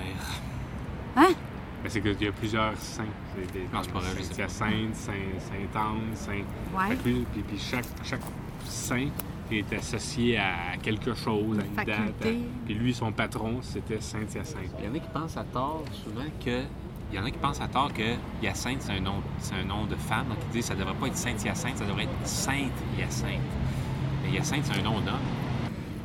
Hein? 1.14 1.28
Mais 1.84 1.90
c'est 1.90 2.00
qu'il 2.00 2.22
y 2.22 2.26
a 2.28 2.32
plusieurs 2.32 2.74
saints. 2.78 3.04
Des- 3.52 3.60
Non, 3.70 3.80
c'est 3.82 3.92
pas 3.92 3.98
vrai, 3.98 4.08
je 4.16 4.22
sais 4.22 4.42
pas. 4.42 4.48
Saint-Hyacinthe, 4.48 4.94
Saint- 4.96 5.12
Saint-Anne, 5.74 6.14
Saint... 6.14 6.32
Ouais. 6.32 6.88
Fait 6.88 6.96
que 6.96 7.08
lui, 7.10 7.26
puis, 7.34 7.42
puis 7.42 7.58
chaque, 7.58 7.84
chaque 8.02 8.20
saint 8.64 9.08
est 9.58 9.72
associé 9.74 10.38
à 10.38 10.76
quelque 10.82 11.14
chose, 11.14 11.58
à 11.58 11.64
une 11.64 11.74
date. 11.74 11.88
faculté. 11.96 12.28
à- 12.30 12.64
Puis 12.66 12.74
lui, 12.74 12.92
son 12.94 13.12
patron, 13.12 13.58
c'était 13.62 14.00
Saint-Hyacinthe. 14.00 14.74
Il 14.78 14.84
y 14.86 14.88
en 14.88 14.94
a 14.94 14.98
qui 14.98 15.08
pensent 15.12 15.36
à 15.36 15.44
tort 15.44 15.84
souvent 15.92 16.26
que. 16.44 16.60
Il 17.12 17.16
y 17.16 17.18
en 17.18 17.24
a 17.26 17.30
qui 17.30 17.38
pensent 17.38 17.60
à 17.60 17.68
tort 17.68 17.92
que 17.92 18.14
Hyacinthe, 18.42 18.80
c'est 18.80 18.92
un 18.92 19.00
nom, 19.00 19.16
c'est 19.38 19.54
un 19.54 19.64
nom 19.64 19.84
de 19.84 19.96
femme. 19.96 20.28
Donc 20.28 20.38
ils 20.48 20.52
disent 20.52 20.62
que 20.68 20.74
ça 20.74 20.78
devrait 20.78 20.94
pas 20.94 21.08
être 21.08 21.16
Sainte 21.16 21.44
Hyacinthe, 21.44 21.76
ça 21.76 21.84
devrait 21.84 22.04
être 22.04 22.26
Sainte 22.26 22.72
Hyacinthe. 22.98 23.40
Mais 24.24 24.30
Hyacinthe, 24.30 24.64
c'est 24.64 24.78
un 24.80 24.82
nom 24.82 24.98
d'homme. 25.00 25.20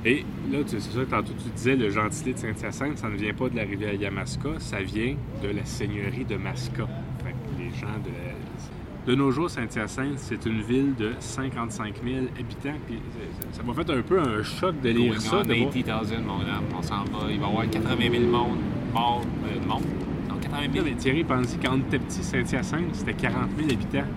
Et 0.05 0.25
là, 0.51 0.59
tu- 0.63 0.79
c'est 0.79 0.91
ça, 0.91 1.05
tantôt 1.09 1.33
tu 1.41 1.49
disais, 1.55 1.75
le 1.75 1.89
gentilé 1.89 2.33
de 2.33 2.37
Saint-Hyacinthe, 2.39 2.97
ça 2.97 3.09
ne 3.09 3.15
vient 3.15 3.33
pas 3.33 3.47
de 3.49 3.55
la 3.55 3.63
rivière 3.63 3.93
Yamaska, 3.93 4.49
ça 4.59 4.81
vient 4.81 5.15
de 5.41 5.47
la 5.47 5.65
seigneurie 5.65 6.25
de 6.25 6.35
Masca. 6.35 6.87
Fait 7.23 7.31
que 7.31 7.57
les 7.61 7.69
gens 7.71 7.87
de 8.03 8.09
la- 8.09 8.36
De 9.07 9.15
nos 9.15 9.31
jours, 9.31 9.49
Saint-Hyacinthe, 9.49 10.17
c'est 10.19 10.45
une 10.45 10.61
ville 10.61 10.93
de 10.95 11.13
55 11.19 11.95
000 12.03 12.25
habitants. 12.37 12.77
Puis 12.85 12.99
ça- 13.53 13.63
m'a 13.63 13.73
fait 13.73 13.89
un 13.89 14.01
peu 14.01 14.19
un 14.19 14.43
choc 14.43 14.81
de 14.81 14.89
lire 14.89 15.13
Going 15.13 15.19
ça. 15.21 15.37
on 15.37 15.43
de 15.43 15.53
voir- 15.53 15.71
80,000, 15.71 16.21
mon 16.23 16.33
homme. 16.41 16.65
On 16.77 16.81
s'en 16.81 17.05
va. 17.05 17.31
Il 17.31 17.39
va 17.39 17.47
y 17.47 17.49
avoir 17.49 17.69
80 17.69 18.09
000 18.11 18.23
monde, 18.29 18.57
morts, 18.93 19.21
euh, 19.45 19.65
monde. 19.67 19.83
Non, 20.27 20.35
80 20.41 20.67
Là, 20.67 20.73
000. 20.73 20.85
mais 20.85 20.95
Thierry, 20.95 21.23
pensez 21.23 21.57
quand 21.63 21.75
on 21.75 21.77
était 21.79 21.99
petit, 21.99 22.21
Saint-Hyacinthe, 22.21 22.93
c'était 22.95 23.13
40 23.13 23.49
000 23.57 23.71
habitants. 23.71 24.07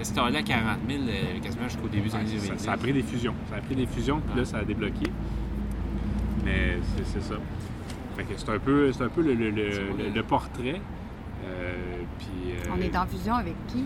C'était 0.00 0.20
là 0.20 0.38
à 0.38 0.42
40 0.42 0.78
000 0.88 1.02
euh, 1.02 1.40
quasiment 1.42 1.64
jusqu'au 1.68 1.88
début 1.88 2.08
des 2.08 2.14
années 2.14 2.26
Ça, 2.26 2.32
2010. 2.46 2.64
ça 2.64 2.72
a 2.72 2.76
pris 2.76 2.92
des 2.92 3.02
fusions. 3.02 3.34
Ça 3.50 3.56
a 3.56 3.60
pris 3.60 3.74
des 3.74 3.86
fusions, 3.86 4.20
puis 4.20 4.34
là, 4.36 4.42
Ouais. 4.42 4.44
ça 4.44 4.58
a 4.58 4.64
débloqué. 4.64 5.06
Mais 6.44 6.78
c'est 7.06 7.22
ça. 7.22 7.34
Fait 8.16 8.22
que 8.24 8.34
c'est 8.36 8.48
un 8.50 8.58
peu, 8.60 8.92
c'est 8.92 9.02
un 9.02 9.08
peu 9.08 9.22
le, 9.22 9.34
le- 9.34 9.50
le- 9.50 9.70
le- 9.98 10.10
le 10.14 10.22
portrait. 10.22 10.80
Euh, 11.44 11.72
puis, 12.18 12.52
euh, 12.52 12.72
On 12.76 12.80
est 12.80 12.96
en 12.96 13.04
fusion 13.06 13.34
avec 13.34 13.54
qui? 13.68 13.84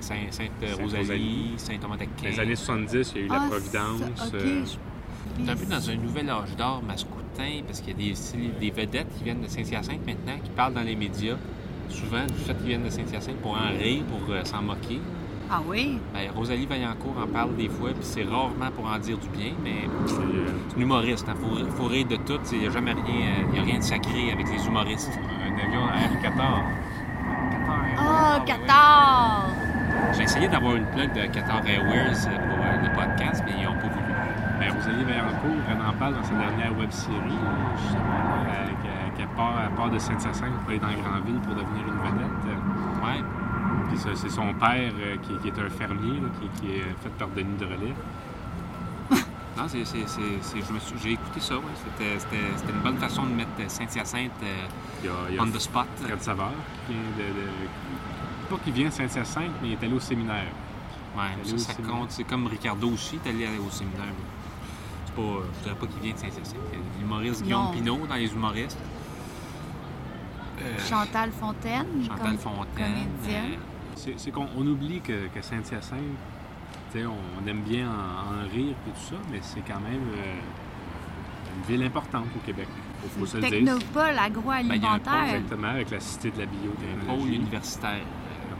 Saint- 0.00 0.14
Sainte 0.30 0.50
Sainte-Rosalie. 0.60 1.00
Rosalie, 1.02 1.54
Saint-Thomas 1.56 1.96
d'Aquin. 1.96 2.10
Dans 2.22 2.28
les 2.30 2.40
années 2.40 2.56
70, 2.56 3.12
il 3.14 3.20
y 3.20 3.22
a 3.22 3.26
eu 3.26 3.28
la 3.28 3.34
Ah, 3.42 3.46
Providence. 3.50 4.00
ça, 4.16 4.24
OK. 4.26 4.34
euh, 4.34 4.64
je- 4.64 5.44
C'est 5.44 5.50
un 5.52 5.56
peu 5.56 5.66
dans 5.66 5.90
un 5.90 5.94
nouvel 5.96 6.30
âge 6.30 6.56
d'or 6.56 6.82
mascoutin, 6.86 7.62
parce 7.66 7.80
qu'il 7.80 7.90
y 7.90 8.10
a 8.12 8.14
des, 8.60 8.70
vedettes 8.70 9.06
qui 9.16 9.24
viennent 9.24 9.42
de 9.42 9.46
Saint-Hyacinthe 9.48 10.04
maintenant, 10.06 10.36
qui 10.42 10.50
parlent 10.50 10.74
dans 10.74 10.82
les 10.82 10.96
médias, 10.96 11.36
souvent 11.88 12.26
du 12.26 12.34
fait 12.34 12.54
qu'ils 12.54 12.66
viennent 12.68 12.84
de 12.84 12.90
Saint-Hyacinthe 12.90 13.36
pour 13.36 13.52
en 13.52 13.68
rire, 13.78 14.02
pour 14.06 14.34
euh, 14.34 14.42
s'en 14.44 14.62
moquer. 14.62 15.00
Ah 15.50 15.60
oui? 15.66 15.98
Ben, 16.12 16.30
Rosalie 16.34 16.66
Vaillancourt 16.66 17.14
en 17.22 17.26
parle 17.26 17.54
des 17.56 17.68
fois, 17.68 17.90
puis 17.90 18.00
c'est 18.02 18.24
rarement 18.24 18.70
pour 18.74 18.84
en 18.86 18.98
dire 18.98 19.16
du 19.16 19.28
bien, 19.28 19.52
mais 19.62 19.88
C'est, 20.06 20.14
euh, 20.16 20.48
un 20.76 20.80
humoriste. 20.80 21.26
Il 21.28 21.66
faut, 21.66 21.70
faut 21.76 21.86
rire 21.88 22.06
de 22.06 22.16
tout. 22.16 22.38
Il 22.52 22.58
n'y 22.58 22.66
a 22.66 22.70
jamais 22.70 22.92
rien, 22.92 23.46
il 23.52 23.56
y 23.56 23.60
a 23.60 23.62
rien 23.62 23.78
de 23.78 23.82
sacré 23.84 24.30
avec 24.32 24.46
les 24.50 24.66
humoristes. 24.66 25.10
un 25.18 25.54
avion 25.66 25.88
Air 25.88 26.20
Qatar. 26.20 26.62
Oh, 28.00 28.40
Qatar! 28.44 29.46
J'ai 30.16 30.22
essayé 30.24 30.48
d'avoir 30.48 30.76
une 30.76 30.86
plug 30.86 31.12
de 31.12 31.26
Qatar 31.26 31.62
Airways 31.66 32.14
pour 32.26 32.58
euh, 32.58 32.82
le 32.82 32.92
podcast, 32.94 33.42
mais 33.46 33.52
ils 33.58 33.64
n'ont 33.64 33.74
pas 33.74 33.88
voulu. 33.88 34.12
Ben, 34.58 34.72
Rosalie 34.72 35.04
Vaillancourt, 35.04 35.62
elle 35.70 35.80
en 35.86 35.92
parle 35.98 36.14
dans 36.14 36.24
sa 36.24 36.34
dernière 36.34 36.76
web 36.78 36.90
série, 36.90 37.14
justement, 37.82 38.02
euh, 38.48 38.66
qu'elle- 39.16 39.28
part, 39.36 39.54
elle 39.64 39.74
part 39.76 39.90
de 39.90 39.98
Saint-Hyacinthe 39.98 40.52
pour 40.62 40.70
aller 40.70 40.78
dans 40.80 40.88
Grandville 40.88 41.38
pour 41.40 41.54
devenir 41.54 41.84
une 41.86 42.00
vedette. 42.00 42.56
Ouais. 43.04 43.22
Puis 43.88 43.98
c'est 44.16 44.28
son 44.30 44.52
père 44.54 44.90
euh, 45.00 45.16
qui, 45.22 45.36
qui 45.38 45.48
est 45.48 45.60
un 45.64 45.68
fermier, 45.70 46.20
là, 46.20 46.28
qui, 46.40 46.48
qui 46.60 46.72
est 46.74 46.82
fait 47.02 47.10
par 47.18 47.28
Denis 47.28 47.56
de 47.58 47.64
Relais. 47.64 47.94
Non, 49.56 49.64
c'est, 49.66 49.84
c'est, 49.84 50.06
c'est- 50.08 50.38
c'est- 50.40 50.60
je 50.66 50.72
me 50.72 50.78
suis- 50.78 50.96
j'ai 51.02 51.12
écouté 51.12 51.40
ça, 51.40 51.54
ouais. 51.56 51.62
C'était, 51.84 52.18
c'était- 52.18 52.52
c'était 52.56 52.72
une 52.72 52.80
bonne 52.80 52.96
façon 52.98 53.24
de 53.24 53.30
mettre 53.34 53.50
Saint-Hyacinthe 53.68 54.30
euh, 54.42 54.46
Il 55.02 55.06
y 55.06 55.08
a, 55.08 55.12
il 55.30 55.34
y 55.36 55.38
a 55.38 55.42
on 55.42 55.46
the 55.46 55.58
spot. 55.58 55.86
Fred 56.02 56.20
Savard 56.22 56.52
qui 56.86 56.92
vient 56.94 57.02
de, 57.16 57.22
de- 57.32 57.68
Pas 58.50 58.56
qu'il 58.64 58.72
vient 58.72 58.86
de 58.88 58.92
Saint-Hyacinthe, 58.92 59.50
mais 59.62 59.68
il 59.68 59.72
est 59.74 59.82
allé 59.84 59.92
au 59.94 60.00
séminaire. 60.00 60.46
Ouais, 61.16 61.24
ça, 61.44 61.58
ça 61.58 61.72
séminaire. 61.74 61.96
compte. 61.96 62.10
C'est 62.10 62.24
comme 62.24 62.46
Ricardo 62.46 62.88
aussi, 62.90 63.18
t'es 63.18 63.30
allé 63.30 63.46
au 63.66 63.70
séminaire. 63.70 64.04
C'est 65.06 65.14
pas, 65.14 65.22
euh, 65.22 65.40
je 65.58 65.62
dirais 65.64 65.74
pas 65.76 65.86
qu'il 65.86 66.00
vient 66.00 66.12
de 66.12 66.18
Saint-Hyacinthe. 66.18 66.56
Il 66.72 66.78
y 66.78 66.80
a 66.80 67.00
L'humoriste 67.00 67.42
Guillaume 67.42 67.64
Non. 67.64 67.70
Pinot 67.72 68.06
dans 68.08 68.14
les 68.14 68.32
humoristes. 68.32 68.78
Euh, 70.60 70.76
Chantal 70.88 71.30
Fontaine. 71.32 71.86
Chantal 72.06 72.26
comme 72.26 72.38
Fontaine. 72.38 72.66
comédienne. 72.74 73.58
euh, 74.08 74.12
C'est 74.16 74.30
qu'on 74.30 74.48
on 74.56 74.66
oublie 74.66 75.00
que, 75.00 75.28
que 75.28 75.40
Saint-Hyacinthe, 75.42 75.98
on, 76.96 76.98
on 77.42 77.46
aime 77.46 77.60
bien 77.62 77.88
en, 77.88 78.44
en 78.44 78.48
rire 78.48 78.70
et 78.72 78.90
tout 78.90 78.96
ça, 79.10 79.16
mais 79.30 79.38
c'est 79.42 79.60
quand 79.60 79.80
même 79.80 80.02
euh, 80.16 80.34
une 81.58 81.64
ville 81.74 81.82
importante 81.86 82.26
au 82.36 82.40
Québec. 82.46 82.66
Il 83.04 83.10
faut, 83.10 83.20
faut 83.20 83.26
se 83.26 83.36
le 83.36 83.42
dire. 83.42 83.50
Technopole 83.50 83.82
Ben, 83.94 84.12
il 84.14 84.18
agroalimentaire. 84.18 85.22
Exactement, 85.34 85.68
avec 85.68 85.90
la 85.90 86.00
cité 86.00 86.30
de 86.30 86.38
la 86.38 86.44
un 86.44 86.46
pôle 86.46 86.58
biotechnologie, 86.60 87.34
universitaire. 87.36 88.00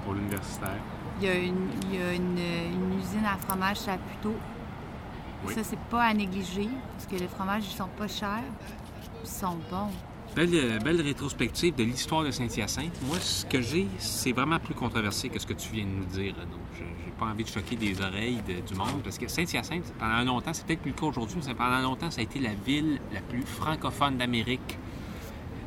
Le 0.08 0.14
pôle 0.14 0.18
universitaire. 0.22 0.78
Il 1.20 1.26
y 1.26 1.30
a 1.30 1.34
une, 1.34 1.68
il 1.90 1.98
y 1.98 2.02
a 2.02 2.12
une, 2.14 2.38
une 2.38 2.98
usine 2.98 3.24
à 3.24 3.36
fromage 3.36 3.80
Chapiteau. 3.84 4.34
Oui. 5.46 5.54
Ça, 5.54 5.62
c'est 5.62 5.78
pas 5.90 6.04
à 6.04 6.14
négliger, 6.14 6.68
parce 6.92 7.06
que 7.06 7.16
les 7.16 7.28
fromages, 7.28 7.64
ils 7.70 7.76
sont 7.76 7.88
pas 7.96 8.08
chers. 8.08 8.42
Ils 9.22 9.28
sont 9.28 9.56
bons. 9.70 9.90
Belle, 10.34 10.50
euh, 10.54 10.78
belle 10.78 11.00
rétrospective 11.00 11.74
de 11.74 11.84
l'histoire 11.84 12.22
de 12.22 12.30
Saint-Hyacinthe. 12.30 13.00
Moi, 13.06 13.16
ce 13.20 13.46
que 13.46 13.60
j'ai, 13.60 13.86
c'est 13.98 14.32
vraiment 14.32 14.58
plus 14.58 14.74
controversé 14.74 15.28
que 15.28 15.38
ce 15.38 15.46
que 15.46 15.54
tu 15.54 15.72
viens 15.72 15.84
de 15.84 15.90
nous 15.90 16.04
dire. 16.04 16.34
Donc, 16.34 16.60
je 16.74 16.82
n'ai 16.82 17.12
pas 17.18 17.26
envie 17.26 17.44
de 17.44 17.48
choquer 17.48 17.76
des 17.76 18.00
oreilles 18.00 18.42
de- 18.46 18.60
du 18.60 18.74
monde. 18.74 19.00
Parce 19.02 19.16
que 19.18 19.26
Saint-Hyacinthe, 19.26 19.92
pendant 19.98 20.22
longtemps, 20.24 20.52
c'est 20.52 20.66
peut-être 20.66 20.82
plus 20.82 20.90
le 20.90 20.96
cas 20.96 21.06
aujourd'hui, 21.06 21.38
mais 21.46 21.54
pendant 21.54 21.80
longtemps, 21.80 22.10
ça 22.10 22.20
a 22.20 22.24
été 22.24 22.40
la 22.40 22.54
ville 22.54 23.00
la 23.12 23.20
plus 23.20 23.42
francophone 23.42 24.18
d'Amérique. 24.18 24.78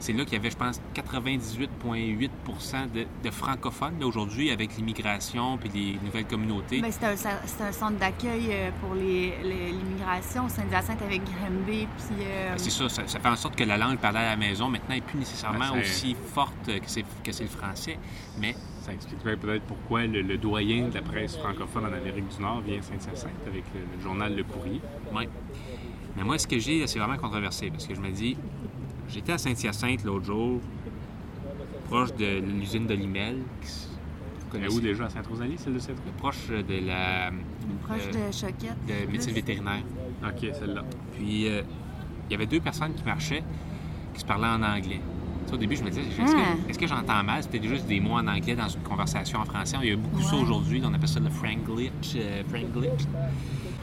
C'est 0.01 0.13
là 0.13 0.23
qu'il 0.25 0.33
y 0.33 0.37
avait, 0.37 0.49
je 0.49 0.57
pense, 0.57 0.81
98,8 0.95 2.91
de, 2.93 3.05
de 3.23 3.31
francophones. 3.31 3.99
Là, 3.99 4.07
aujourd'hui, 4.07 4.49
avec 4.51 4.75
l'immigration 4.75 5.57
puis 5.57 5.69
les 5.73 5.99
nouvelles 6.03 6.25
communautés. 6.25 6.81
C'est 6.89 7.03
un, 7.05 7.15
c'est 7.15 7.63
un 7.63 7.71
centre 7.71 7.97
d'accueil 7.99 8.47
euh, 8.49 8.69
pour 8.81 8.95
les- 8.95 9.33
les- 9.43 9.71
l'immigration. 9.71 10.49
Saint-Hyacinthe 10.49 11.01
avec 11.03 11.21
Granby, 11.23 11.87
puis... 11.97 12.25
euh, 12.25 12.49
Ben, 12.51 12.57
c'est 12.57 12.69
ça, 12.71 12.89
ça, 12.89 13.07
ça 13.07 13.19
fait 13.19 13.27
en 13.27 13.35
sorte 13.35 13.55
que 13.55 13.63
la 13.63 13.77
langue 13.77 13.97
parlée 13.99 14.17
à 14.19 14.29
la 14.31 14.35
maison 14.37 14.69
maintenant 14.69 14.95
n'est 14.95 15.01
plus 15.01 15.19
nécessairement 15.19 15.73
Ben, 15.73 15.81
aussi 15.81 16.15
forte 16.33 16.65
que 16.65 16.71
c'est, 16.87 17.05
que 17.23 17.31
c'est 17.31 17.43
le 17.43 17.49
français. 17.49 17.97
Mais 18.39 18.55
Ça 18.81 18.93
expliquerait 18.93 19.37
peut-être 19.37 19.63
pourquoi 19.65 20.05
le, 20.07 20.21
le 20.23 20.37
doyen 20.37 20.87
de 20.87 20.93
la 20.95 21.01
presse 21.03 21.37
francophone 21.37 21.83
en 21.85 21.93
Amérique 21.93 22.27
du 22.35 22.41
Nord 22.41 22.61
vient 22.61 22.79
à 22.79 22.81
Saint-Hyacinthe 22.81 23.47
avec 23.47 23.63
le, 23.75 23.81
le 23.95 24.01
journal 24.03 24.35
Le 24.35 24.43
Courrier. 24.43 24.81
Oui. 25.13 25.27
Mais 26.17 26.23
moi, 26.23 26.37
ce 26.37 26.45
que 26.45 26.59
j'ai, 26.59 26.85
c'est 26.87 26.99
vraiment 26.99 27.15
controversé 27.17 27.69
parce 27.69 27.87
que 27.87 27.95
je 27.95 28.01
me 28.01 28.09
dis, 28.09 28.35
j'étais 29.11 29.33
à 29.33 29.37
Saint-Hyacinthe 29.37 30.03
l'autre 30.03 30.25
jour, 30.25 30.59
proche 31.89 32.13
de 32.15 32.39
l'usine 32.39 32.87
de 32.87 32.93
Limel. 32.93 33.35
vous 33.37 33.41
Elle 34.57 34.63
est 34.63 34.67
connaissez- 34.67 34.77
où 34.77 34.81
déjà? 34.81 35.05
À 35.05 35.09
Sainte-Rosalie, 35.09 35.57
celle 35.57 35.73
de 35.73 35.79
cette 35.79 35.97
rue? 35.97 36.11
Proche 36.17 36.47
de 36.49 36.85
la 36.85 37.31
proche 37.83 38.01
euh, 38.15 38.27
de 38.29 38.33
Choquette. 38.33 38.75
de 38.87 39.11
médecine 39.11 39.33
vétérinaire. 39.33 39.83
Ok, 40.25 40.39
celle-là. 40.53 40.83
Puis, 41.17 41.47
euh, 41.47 41.61
il 42.29 42.31
y 42.31 42.35
avait 42.35 42.45
deux 42.45 42.59
personnes 42.59 42.93
qui 42.93 43.03
marchaient, 43.03 43.43
qui 44.13 44.19
se 44.19 44.25
parlaient 44.25 44.47
en 44.47 44.61
anglais. 44.63 44.99
Tu 45.43 45.47
sais, 45.49 45.53
au 45.55 45.57
début, 45.57 45.75
je 45.75 45.83
me 45.83 45.89
disais, 45.89 46.01
est-ce 46.01 46.33
que, 46.35 46.69
est-ce 46.69 46.79
que 46.79 46.87
j'entends 46.87 47.23
mal? 47.23 47.41
C'était 47.43 47.65
juste 47.67 47.87
des 47.87 47.99
mots 47.99 48.13
en 48.13 48.27
anglais 48.27 48.55
dans 48.55 48.67
une 48.67 48.81
conversation 48.83 49.39
en 49.39 49.45
français. 49.45 49.77
Il 49.81 49.89
y 49.89 49.91
a 49.93 49.95
beaucoup 49.95 50.21
ça 50.21 50.35
aujourd'hui. 50.35 50.81
On 50.85 50.93
appelle 50.93 51.07
ça 51.07 51.19
le 51.19 51.29
Franglish. 51.29 51.91
euh, 52.15 52.43
Franglish. 52.47 53.01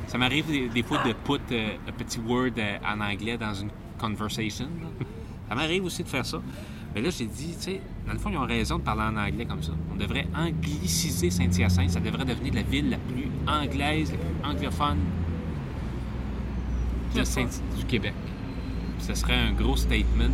Ça 0.06 0.16
m'arrive 0.18 0.46
des, 0.46 0.68
des 0.68 0.82
fois 0.82 1.02
de 1.04 1.12
put 1.12 1.40
euh, 1.52 1.70
un 1.88 1.92
petit 1.92 2.20
word 2.20 2.50
euh, 2.58 2.76
en 2.86 3.00
anglais 3.00 3.36
dans 3.36 3.52
une 3.54 3.70
conversation. 3.98 4.66
là. 4.80 5.06
Ça 5.48 5.54
m'arrive 5.54 5.84
aussi 5.84 6.02
de 6.02 6.08
faire 6.08 6.26
ça. 6.26 6.40
Mais 6.94 7.02
là, 7.02 7.10
j'ai 7.10 7.26
dit, 7.26 7.54
tu 7.56 7.62
sais, 7.62 7.80
dans 8.06 8.12
le 8.14 8.18
fond, 8.18 8.30
ils 8.30 8.36
ont 8.38 8.46
raison 8.46 8.78
de 8.78 8.82
parler 8.82 9.02
en 9.02 9.16
anglais 9.16 9.44
comme 9.44 9.62
ça. 9.62 9.72
On 9.92 9.96
devrait 9.96 10.26
angliciser 10.36 11.30
Saint-Hyacinthe. 11.30 11.90
Ça 11.90 12.00
devrait 12.00 12.24
devenir 12.24 12.54
la 12.54 12.62
ville 12.62 12.90
la 12.90 12.96
plus 12.98 13.28
anglaise, 13.46 14.12
la 14.12 14.18
plus 14.18 14.50
anglophone 14.56 14.98
de 17.14 17.24
Saint- 17.24 17.62
du 17.76 17.84
Québec. 17.84 18.14
Ce 19.00 19.14
serait 19.14 19.36
un 19.36 19.52
gros 19.52 19.76
statement 19.76 20.30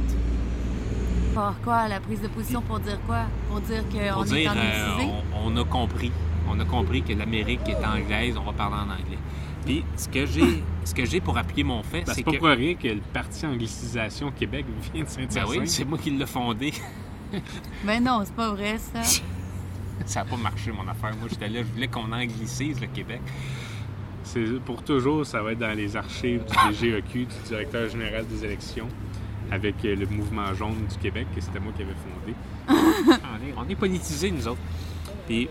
Pourquoi 1.35 1.89
la 1.89 2.01
prise 2.01 2.21
de 2.23 2.29
position 2.29 2.63
pour 2.63 2.81
dire 2.81 2.99
quoi? 3.07 3.23
Pour 3.49 3.61
dire 3.61 3.83
qu'on 3.89 4.25
est 4.25 4.27
dire 4.41 4.51
anglicisé? 4.53 5.11
euh, 5.11 5.21
on, 5.35 5.53
on 5.53 5.57
a 5.61 5.65
compris. 5.65 6.13
On 6.49 6.59
a 6.61 6.65
compris 6.65 7.03
que 7.03 7.13
l'Amérique 7.13 7.61
est 7.69 7.85
anglaise, 7.85 8.37
on 8.39 8.45
va 8.45 8.53
parler 8.53 8.77
en 8.77 8.93
anglais. 8.93 9.19
Puis 9.65 9.85
ce 9.97 10.09
que 10.09 10.27
j'ai 10.27 10.63
ce 10.85 10.95
que 10.95 11.05
j'ai 11.05 11.21
pour 11.21 11.37
appuyer 11.39 11.65
mon 11.65 11.83
fait, 11.83 12.01
Ben, 12.01 12.07
c'est 12.09 12.15
c'est 12.17 12.23
pas 12.23 12.33
que 12.33 12.37
pour 12.39 12.49
rien 12.49 12.75
que 12.75 12.89
le 12.89 13.01
parti 13.13 13.47
Anglicisation 13.47 14.31
Québec 14.33 14.67
vient 14.93 15.03
de 15.03 15.07
ben 15.07 15.29
Saint-Hyacinthe. 15.29 15.61
oui, 15.61 15.69
c'est 15.69 15.85
moi 15.85 15.99
qui 15.99 16.11
l'ai 16.11 16.27
fondé. 16.27 16.73
Mais 17.85 18.01
non, 18.01 18.23
c'est 18.25 18.35
pas 18.35 18.51
vrai, 18.51 18.77
ça. 18.79 19.03
Ça 20.07 20.25
n'a 20.25 20.31
pas 20.31 20.37
marché 20.37 20.73
mon 20.73 20.87
affaire. 20.89 21.17
Moi 21.17 21.29
j'étais 21.31 21.49
là, 21.49 21.61
je 21.63 21.73
voulais 21.73 21.87
qu'on 21.87 22.11
anglicise 22.13 22.81
le 22.81 22.89
Québec. 22.89 23.21
C'est 24.25 24.61
pour 24.65 24.83
toujours, 24.83 25.25
ça 25.25 25.41
va 25.41 25.53
être 25.53 25.59
dans 25.61 25.77
les 25.77 25.97
archives 25.97 26.43
du 26.45 26.73
DGEQ, 26.75 27.27
du 27.27 27.35
directeur 27.47 27.89
général 27.89 28.27
des 28.27 28.45
élections, 28.45 28.89
avec 29.53 29.77
euh, 29.85 29.95
le 29.95 30.07
mouvement 30.07 30.53
jaune 30.55 30.87
du 30.91 30.97
Québec, 30.99 31.27
que 31.35 31.41
c'était 31.41 31.61
moi 31.61 31.73
qui 31.77 31.83
avais 31.83 31.93
fondé. 31.95 32.35
on, 32.69 33.49
est, 33.49 33.55
on 33.57 33.69
est 33.69 33.77
politisés, 33.77 34.31
nous 34.33 34.49
autres. 34.49 34.61
Puis, 35.27 35.49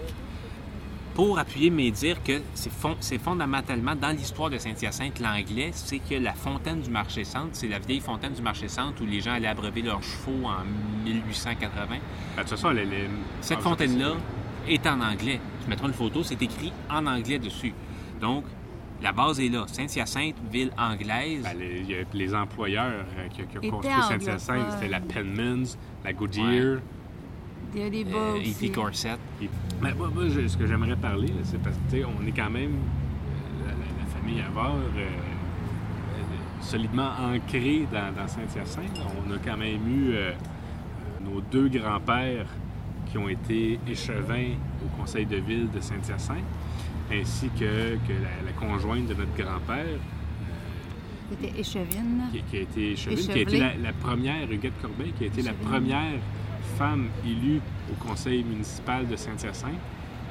pour 1.13 1.38
appuyer 1.38 1.70
mes 1.70 1.91
dires 1.91 2.24
que 2.24 2.41
c'est 2.55 2.72
fond- 2.72 2.98
c'est 3.00 3.20
fondamentalement 3.20 3.96
dans 3.96 4.10
l'histoire 4.10 4.50
de 4.50 4.58
Saint-Hyacinthe, 4.58 5.20
l'anglais, 5.20 5.70
c'est 5.74 6.00
que 6.00 6.15
la 6.15 6.34
fontaine 6.34 6.82
du 6.82 6.89
marché-centre, 6.89 7.50
c'est 7.53 7.67
la 7.67 7.79
vieille 7.79 8.00
fontaine 8.00 8.34
du 8.34 8.41
marché-centre 8.41 9.01
où 9.01 9.05
les 9.05 9.22
gens 9.22 9.34
allaient 9.34 9.48
abreuver 9.48 9.82
leurs 9.84 10.01
chevaux 10.01 10.46
en 10.48 10.63
1880. 11.05 11.86
Ben, 11.89 11.98
de 12.38 12.39
toute 12.41 12.50
façon, 12.50 12.70
les- 12.72 12.86
les- 12.86 13.08
Cette 13.41 13.60
ah, 13.60 13.62
fontaine-là 13.62 14.13
est 14.67 14.88
en 14.88 15.01
anglais. 15.01 15.39
Je 15.63 15.70
mettrai 15.70 15.88
une 15.88 15.93
photo, 15.93 16.24
c'est 16.24 16.41
écrit 16.41 16.72
en 16.89 17.05
anglais 17.05 17.38
dessus. 17.38 17.74
Donc, 18.20 18.46
la 19.01 19.12
base 19.12 19.39
est 19.39 19.50
là. 19.50 19.65
Saint-Hyacinthe, 19.67 20.36
ville 20.51 20.72
anglaise. 20.77 21.43
Ben, 21.43 21.58
les, 21.60 21.79
il 21.82 21.89
y 21.91 21.96
a 21.96 22.03
les 22.13 22.34
employeurs 22.34 23.05
euh, 23.17 23.27
qui, 23.27 23.43
qui 23.46 23.58
ont 23.67 23.72
construit 23.72 23.91
Saint-Hyacinthe, 24.08 24.72
c'était 24.72 24.88
la 24.88 25.00
Penmans, 25.01 25.77
la 26.03 26.13
Goodyear. 26.13 26.79
Il 27.75 27.82
y 27.82 27.84
a 27.86 27.89
des 27.89 28.03
bas 28.03 28.18
euh, 28.18 28.39
aussi. 28.39 28.65
E.T. 28.68 28.72
Corset. 28.72 29.18
Et- 29.42 29.50
Mais 29.82 29.94
moi, 29.94 30.10
moi, 30.13 30.25
je- 30.30 30.48
ce 30.48 30.56
que 30.58 30.65
j'aimerais 30.68 30.96
parler, 30.96 31.34
c'est 31.44 31.62
parce 31.62 31.75
que 31.92 31.98
on 32.06 32.25
est 32.27 32.32
quand 32.32 32.50
même 32.50 32.74
euh, 32.75 33.65
la, 33.65 33.72
la- 33.72 33.77
la 34.00 34.06
famille 34.15 34.42
Havard 34.42 34.75
euh, 34.98 35.08
solidement 36.62 37.10
ancrée 37.20 37.88
dans, 37.92 38.13
dans 38.15 38.27
Saint-Hyacinthe. 38.27 39.00
On 39.27 39.32
a 39.34 39.38
quand 39.44 39.58
même 39.58 39.88
eu 39.88 40.13
euh, 40.13 40.32
nos 41.22 41.42
deux 41.42 41.68
grands-pères 41.68 42.46
qui 43.08 43.18
ont 43.18 43.30
été 43.30 43.80
échevins 43.88 44.53
au 44.84 45.01
conseil 45.01 45.25
de 45.25 45.38
ville 45.38 45.70
de 45.72 45.80
Saint-Hyacinthe, 45.82 46.44
ainsi 47.12 47.50
que, 47.60 47.96
que 48.08 48.13
la, 48.13 48.46
la 48.46 48.51
conjointe 48.58 49.08
de 49.08 49.13
notre 49.13 49.36
grand-père, 49.36 50.00
C'était 51.30 51.60
échevine. 51.60 52.24
qui, 52.32 52.42
qui 52.44 52.58
a 52.58 52.62
été 52.62 52.92
échevine, 52.94 53.18
qui 53.27 53.32
a 53.32 53.42
été 53.42 53.58
la, 53.58 53.75
la 53.75 53.94
première, 53.94 54.50
Huguette 54.51 54.82
Corbeil, 54.82 55.12
qui 55.18 55.25
a 55.25 55.27
été 55.27 55.42
la 55.42 55.53
première 55.53 56.20
femme 56.77 57.08
élue 57.25 57.62
au 57.91 57.96
conseil 58.05 58.43
municipal 58.43 59.08
de 59.08 59.15
Saint-Hyacinthe. 59.15 59.72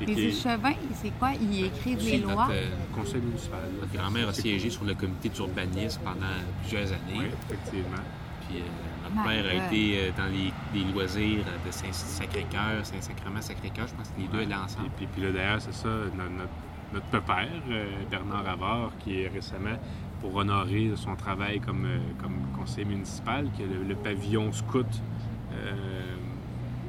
et 0.00 0.06
Les 0.06 0.14
qui 0.14 0.20
est- 0.20 0.28
échevins, 0.30 0.74
c'est 0.94 1.10
quoi? 1.18 1.30
Ils 1.40 1.66
écrivent 1.66 2.02
les 2.02 2.18
lois? 2.18 2.46
Notre, 2.48 2.52
euh, 2.52 2.68
conseil 2.94 3.20
municipal. 3.20 3.60
notre 3.80 3.92
grand-mère 3.92 4.28
a 4.28 4.32
siégé 4.32 4.68
sur 4.70 4.84
le 4.84 4.94
comité 4.94 5.28
d'urbanisme 5.28 6.00
pendant 6.02 6.26
plusieurs 6.62 6.88
années. 6.88 7.18
Oui, 7.18 7.26
effectivement. 7.50 8.02
Puis 8.48 8.58
euh, 8.58 8.62
notre 9.04 9.14
My 9.16 9.22
père 9.42 9.46
a 9.46 9.66
été 9.66 9.98
euh, 9.98 10.10
dans 10.16 10.26
les, 10.26 10.52
les 10.74 10.92
loisirs 10.92 11.44
de 11.64 11.70
Saint-Sacré-Cœur, 11.70 12.84
Saint-Sacrement-Sacré-Cœur. 12.84 13.86
Je 13.86 13.94
pense 13.94 14.08
que 14.08 14.20
les 14.20 14.26
deux 14.28 14.38
allaient 14.40 14.50
Et 14.60 14.64
ensemble. 14.64 14.88
puis, 14.96 15.06
puis 15.06 15.22
là, 15.22 15.30
d'ailleurs, 15.32 15.60
c'est 15.60 15.74
ça, 15.74 15.88
notre, 16.16 16.50
notre, 16.92 17.32
euh, 17.70 17.84
Bernard 18.10 18.48
Havard, 18.48 18.90
qui 18.98 19.22
est 19.22 19.28
récemment, 19.28 19.78
pour 20.20 20.34
honorer 20.34 20.90
son 20.96 21.14
travail 21.14 21.60
comme, 21.60 21.84
euh, 21.84 21.98
comme 22.20 22.34
conseiller 22.58 22.86
municipal, 22.86 23.46
qui 23.56 23.62
a 23.62 23.66
le, 23.66 23.84
le 23.88 23.94
pavillon 23.94 24.50
scout 24.52 24.86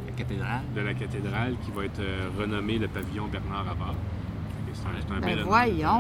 La 0.06 0.12
cathédrale. 0.14 0.62
de 0.76 0.82
la 0.82 0.94
cathédrale, 0.94 1.56
qui 1.66 1.72
va 1.72 1.86
être 1.86 2.00
euh, 2.00 2.30
renommé 2.38 2.78
le 2.78 2.88
pavillon 2.88 3.28
Bernard 3.28 3.68
Havard. 3.70 3.96
un 3.96 5.20
Ben 5.20 5.26
bel 5.26 5.40
honneur, 5.40 5.56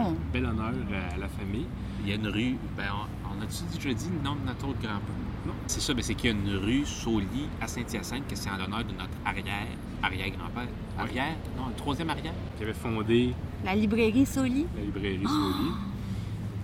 un 0.07 0.13
bel 0.31 0.45
honneur 0.45 0.65
à, 0.67 1.15
à 1.15 1.17
la 1.17 1.27
famille. 1.29 1.65
Il 2.03 2.09
y 2.09 2.11
a 2.11 2.15
une 2.15 2.27
rue, 2.27 2.55
ben, 2.77 2.85
on, 2.93 3.37
on 3.37 3.41
a-tu 3.41 3.63
déjà 3.75 3.93
dit 3.93 4.09
le 4.15 4.23
nom 4.23 4.35
de 4.35 4.45
notre 4.45 4.67
autre 4.67 4.79
grand-père? 4.81 5.15
Non. 5.45 5.53
C'est 5.67 5.81
ça, 5.81 5.93
ben, 5.93 6.01
c'est 6.03 6.13
qu'il 6.15 6.29
y 6.29 6.33
a 6.33 6.35
une 6.35 6.55
rue 6.63 6.85
Sauli 6.85 7.47
à 7.61 7.67
Saint-Hyacinthe, 7.67 8.27
que 8.27 8.35
c'est 8.35 8.49
en 8.49 8.57
l'honneur 8.57 8.83
de 8.83 8.91
notre 8.93 9.17
arrière, 9.25 9.67
arrière-grand-père. 10.01 10.67
Arrière? 10.99 11.35
Non, 11.57 11.67
le 11.69 11.75
troisième 11.75 12.09
arrière? 12.09 12.33
qui 12.57 12.63
avait 12.63 12.73
fondé 12.73 13.33
La 13.65 13.73
librairie 13.75 14.25
Soli. 14.25 14.65
la 14.77 14.83
librairie 14.83 15.23
Ah! 15.25 15.29
Soli. 15.29 15.69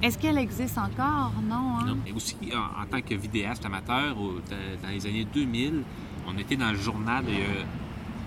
Est-ce 0.02 0.18
qu'elle 0.18 0.38
existe 0.38 0.78
encore? 0.78 1.34
Non, 1.48 1.56
hein? 1.80 1.86
Non. 1.88 1.98
Et 2.08 2.14
aussi, 2.14 2.36
en, 2.54 2.82
en 2.82 2.86
tant 2.86 3.02
que 3.02 3.16
vidéaste 3.16 3.66
amateur, 3.66 4.18
au- 4.20 4.40
dans, 4.50 4.82
dans 4.84 4.90
les 4.94 5.06
années 5.06 5.26
2000, 5.34 5.84
on 6.28 6.38
était 6.38 6.56
dans 6.56 6.72
le 6.72 6.78
journal, 6.78 7.24
il 7.28 7.34
y 7.34 7.42
a 7.42 7.66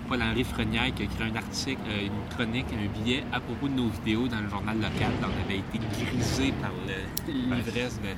Paul-Henri 0.09 0.45
Frenière 0.45 0.93
qui 0.95 1.02
a 1.02 1.05
écrit 1.07 1.25
un 1.33 1.37
article, 1.37 1.81
euh, 1.88 2.07
une 2.07 2.35
chronique, 2.37 2.67
un 2.73 3.00
billet 3.02 3.25
à 3.33 3.41
propos 3.41 3.69
de 3.69 3.75
nos 3.75 3.88
vidéos 3.88 4.29
dans 4.29 4.41
le 4.41 4.49
journal 4.50 4.76
local. 4.76 5.12
On 5.23 5.45
avait 5.45 5.59
été 5.61 5.79
grisé 6.11 6.52
par 6.61 6.71
l'ivresse 7.29 7.99
de... 8.02 8.09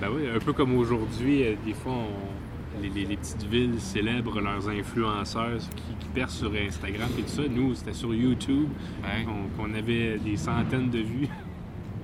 Ben 0.00 0.08
oui, 0.14 0.22
un 0.34 0.38
peu 0.38 0.52
comme 0.52 0.74
aujourd'hui, 0.76 1.42
euh, 1.44 1.54
des 1.64 1.74
fois, 1.74 1.92
on- 1.92 2.80
les, 2.80 2.88
les- 2.90 3.04
les 3.06 3.16
petites 3.16 3.42
villes 3.42 3.80
célèbrent 3.80 4.40
leurs 4.40 4.68
influenceurs 4.68 5.58
qui, 5.74 5.82
qui 5.98 6.08
percent 6.14 6.38
sur 6.38 6.52
Instagram 6.54 7.08
et 7.18 7.22
tout 7.22 7.28
ça. 7.28 7.42
Nous, 7.50 7.74
c'était 7.74 7.92
sur 7.92 8.14
YouTube 8.14 8.68
Ouais. 9.02 9.24
qu'on 9.24 9.48
qu'on 9.68 9.74
avait 9.74 10.16
des 10.18 10.36
centaines 10.36 10.88
de 10.90 11.00
vues. 11.00 11.28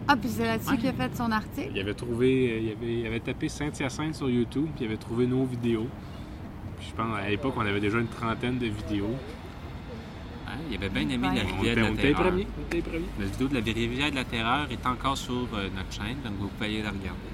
Ah, 0.09 0.17
puis 0.17 0.29
c'est 0.29 0.45
là-dessus 0.45 0.71
Ouais. 0.71 0.77
qu'il 0.79 0.89
a 0.89 0.93
fait 0.93 1.17
son 1.17 1.31
article? 1.33 1.71
Il 1.75 1.81
avait 1.81 1.95
trouvé, 1.95 2.63
il 2.63 2.73
avait, 2.73 3.01
il 3.01 3.07
avait 3.07 3.21
tapé 3.21 3.49
Saint-Hyacinthe 3.49 4.15
sur 4.15 4.31
YouTube, 4.31 4.67
puis 4.77 4.85
il 4.85 4.89
avait 4.89 4.97
trouvé 4.97 5.27
nos 5.27 5.45
vidéos. 5.45 5.89
Puis 6.79 6.89
je 6.91 6.95
pense, 6.95 7.19
à 7.19 7.29
l'époque, 7.29 7.55
on 7.57 7.61
avait 7.61 7.81
déjà 7.81 7.99
une 7.99 8.07
trentaine 8.09 8.59
de 8.59 8.67
vidéos. 8.67 9.15
Hein, 10.47 10.59
Il 10.71 10.77
avait 10.77 10.89
bien 10.91 11.09
aimé 11.09 11.29
Ouais. 11.29 11.35
la 11.37 11.43
On 11.45 11.57
rivière 11.57 11.77
de 11.77 11.81
la 11.81 12.03
Terreur. 12.03 12.23
premiers. 12.29 12.47
on 12.57 12.81
premiers. 12.83 13.05
La 13.19 13.27
vidéo 13.27 13.49
de 13.49 13.55
la 13.55 13.61
rivière 13.61 14.11
de 14.11 14.15
la 14.17 14.25
Terreur 14.25 14.69
est 14.71 14.87
encore 14.87 15.17
sur 15.19 15.49
euh, 15.55 15.69
notre 15.75 15.93
chaîne, 15.93 16.19
donc 16.25 16.35
vous 16.39 16.49
pouvez 16.49 16.67
aller 16.67 16.83
la 16.83 16.91
regarder. 16.91 17.33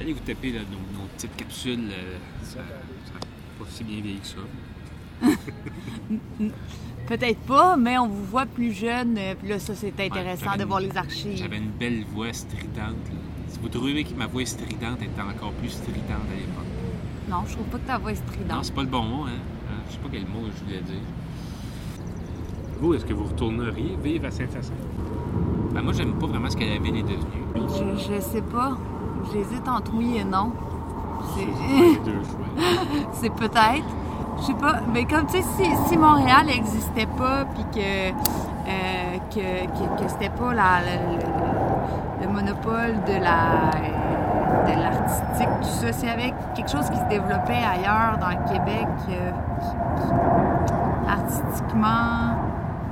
Allez 0.00 0.12
vous 0.12 0.20
taper 0.20 0.50
là, 0.52 0.60
nos, 0.70 1.00
nos 1.00 1.06
petites 1.16 1.36
capsules, 1.36 1.90
euh, 1.90 2.16
ça 2.42 2.58
n'a 2.58 2.64
pas 3.58 3.64
si 3.70 3.84
bien 3.84 4.00
vieilli 4.00 4.18
que 4.20 4.26
ça. 4.26 4.40
Peut-être 7.10 7.40
pas, 7.40 7.76
mais 7.76 7.98
on 7.98 8.06
vous 8.06 8.24
voit 8.24 8.46
plus 8.46 8.72
jeune. 8.72 9.16
euh, 9.18 9.34
Puis 9.38 9.48
là, 9.48 9.58
ça, 9.58 9.74
c'est 9.74 9.92
intéressant 10.00 10.54
de 10.56 10.62
une- 10.62 10.68
voir 10.68 10.78
les 10.80 10.96
archives. 10.96 11.36
J'avais 11.36 11.58
une 11.58 11.70
belle 11.70 12.04
voix 12.14 12.32
stridente. 12.32 12.78
là. 13.10 13.18
Si 13.48 13.58
vous 13.60 13.68
trouvez 13.68 14.04
que 14.04 14.14
ma 14.14 14.26
voix 14.28 14.46
stridente 14.46 15.02
était 15.02 15.20
encore 15.20 15.50
plus 15.54 15.70
stridente 15.70 16.24
à 16.32 16.36
l'époque. 16.36 16.64
Non, 17.28 17.38
je 17.48 17.54
trouve 17.54 17.66
pas 17.66 17.78
que 17.78 17.86
ta 17.86 17.98
voix 17.98 18.12
est 18.12 18.14
Non, 18.14 18.32
stridente. 18.32 18.64
c'est 18.64 18.74
pas 18.74 18.82
le 18.82 18.88
bon 18.88 19.02
mot, 19.02 19.24
hein. 19.24 19.30
Hein, 19.68 19.74
Je 19.88 19.92
sais 19.94 19.98
pas 19.98 20.08
quel 20.12 20.22
mot 20.22 20.46
je 20.56 20.64
voulais 20.64 20.82
dire. 20.82 21.02
Vous, 22.80 22.94
est-ce 22.94 23.04
que 23.04 23.12
vous 23.12 23.24
retourneriez 23.24 23.96
vivre 24.02 24.26
à 24.26 24.30
Saint-Hyacinthe? 24.30 24.72
Ben, 25.74 25.82
moi, 25.82 25.92
j'aime 25.92 26.14
pas 26.14 26.26
vraiment 26.28 26.48
ce 26.48 26.56
que 26.56 26.64
la 26.64 26.78
ville 26.78 26.96
est 26.96 27.02
devenue. 27.02 27.44
Je, 27.56 28.14
je 28.14 28.20
sais 28.20 28.42
pas. 28.42 28.78
J'hésite 29.32 29.68
entre 29.68 29.92
oui 29.94 30.16
et 30.16 30.24
non. 30.24 30.52
C'est- 31.34 31.44
Les 31.44 31.96
deux 32.04 32.22
choix. 32.22 32.46
C'est 33.12 33.34
peut-être. 33.34 33.84
Je 34.40 34.46
sais 34.46 34.54
pas. 34.54 34.76
Mais 34.92 35.04
comme 35.04 35.26
tu 35.26 35.42
sais, 35.42 35.70
si, 35.86 35.96
Montréal 35.96 36.46
n'existait 36.46 37.06
pas, 37.06 37.44
puis 37.54 37.64
que, 37.72 38.10
euh, 38.10 39.18
que, 39.30 39.66
que, 39.66 40.02
que 40.02 40.08
c'était 40.08 40.30
pas 40.30 40.52
le, 40.52 40.58
le- 41.18 42.26
le 42.26 42.32
monopole 42.32 42.94
de 43.06 43.22
la 43.22 43.70
de 44.66 44.82
l'artistique, 44.82 45.48
tout 45.62 45.68
ça, 45.68 45.92
s'il 45.92 46.08
y 46.08 46.12
avait 46.12 46.34
quelque 46.54 46.70
chose 46.70 46.88
qui 46.90 46.96
se 46.98 47.04
développait 47.08 47.62
ailleurs 47.64 48.18
dans 48.20 48.28
le 48.28 48.52
Québec, 48.52 48.86
euh, 49.08 49.30
qui- 49.96 51.10
artistiquement 51.10 52.36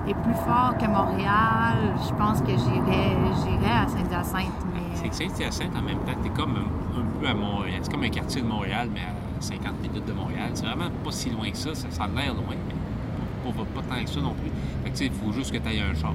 est 0.08 0.14
plus 0.14 0.34
fort 0.34 0.74
que 0.80 0.86
Montréal, 0.86 1.76
je 2.08 2.14
pense 2.14 2.40
que 2.40 2.48
j'irais 2.50 3.16
j'irais 3.42 3.76
à 3.84 3.88
Saint-Hyacinthe. 3.88 4.52
C'est 4.94 5.02
Mais 5.02 5.08
que 5.10 5.14
Saint-Hyacinthe, 5.14 5.76
en 5.78 5.82
même 5.82 5.98
temps, 5.98 6.18
t'es 6.22 6.30
comme 6.30 6.56
un, 6.56 7.00
un 7.00 7.20
peu 7.20 7.28
à 7.28 7.34
Montréal. 7.34 7.80
C'est 7.82 7.92
comme 7.92 8.04
un 8.04 8.08
quartier 8.08 8.40
de 8.42 8.46
Montréal, 8.46 8.88
mais 8.92 9.00
à 9.00 9.12
50 9.42 9.80
minutes 9.82 10.06
de 10.06 10.12
Montréal. 10.12 10.50
C'est 10.54 10.66
vraiment 10.66 10.90
pas 11.04 11.10
si 11.12 11.30
loin 11.30 11.50
que 11.50 11.56
ça. 11.56 11.74
Ça, 11.74 11.88
ça 11.90 12.04
a 12.04 12.08
l'air 12.08 12.34
loin, 12.34 12.44
mais 12.50 13.52
pas, 13.52 13.58
pas, 13.64 13.80
pas 13.82 13.94
tant 13.96 14.04
que 14.04 14.10
ça 14.10 14.20
non 14.20 14.34
plus. 14.34 14.50
Fait 14.84 14.90
que, 14.90 14.96
tu 14.96 15.04
sais, 15.04 15.06
il 15.06 15.12
faut 15.12 15.32
juste 15.32 15.52
que 15.52 15.58
tu 15.58 15.68
aies 15.68 15.80
un 15.80 15.94
char. 15.94 16.14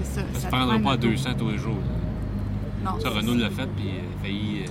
c'est 0.00 0.04
ça. 0.06 0.20
Ça 0.32 0.38
ça 0.40 0.46
ne 0.46 0.50
te 0.52 0.56
prendra 0.56 0.74
prend 0.74 0.82
pas 0.84 0.90
à 0.92 0.94
une 0.94 1.00
auto. 1.00 1.08
200 1.10 1.30
tous 1.38 1.48
les 1.50 1.58
jours. 1.58 1.78
Non, 2.84 3.00
Ça, 3.00 3.10
Renault 3.10 3.34
l'a 3.34 3.50
fait, 3.50 3.66
puis 3.76 3.84
il 3.86 3.98
a 3.98 4.22
failli. 4.22 4.62
euh, 4.64 4.70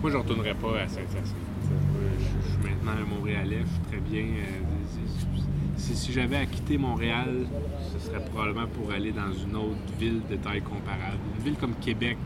Moi, 0.00 0.10
je 0.10 0.16
ne 0.16 0.22
retournerai 0.22 0.54
pas 0.54 0.80
à 0.82 0.88
Saint-Hyacinthe. 0.88 1.34
Je, 1.62 2.46
je 2.46 2.48
suis 2.48 2.58
maintenant 2.62 2.92
un 2.92 3.14
Montréalais, 3.16 3.58
je 3.64 3.68
suis 3.70 3.82
très 3.90 4.00
bien. 4.00 4.22
euh, 4.22 5.76
Si, 5.76 5.94
si 5.96 6.12
j'avais 6.12 6.36
à 6.36 6.46
quitter 6.46 6.78
Montréal, 6.78 7.46
ce 7.92 7.98
serait 8.06 8.24
probablement 8.24 8.66
pour 8.68 8.90
aller 8.92 9.12
dans 9.12 9.30
une 9.32 9.56
autre 9.56 9.92
ville 9.98 10.20
de 10.30 10.36
taille 10.36 10.62
comparable. 10.62 11.18
Une 11.38 11.44
ville 11.44 11.56
comme 11.60 11.74
Québec. 11.80 12.16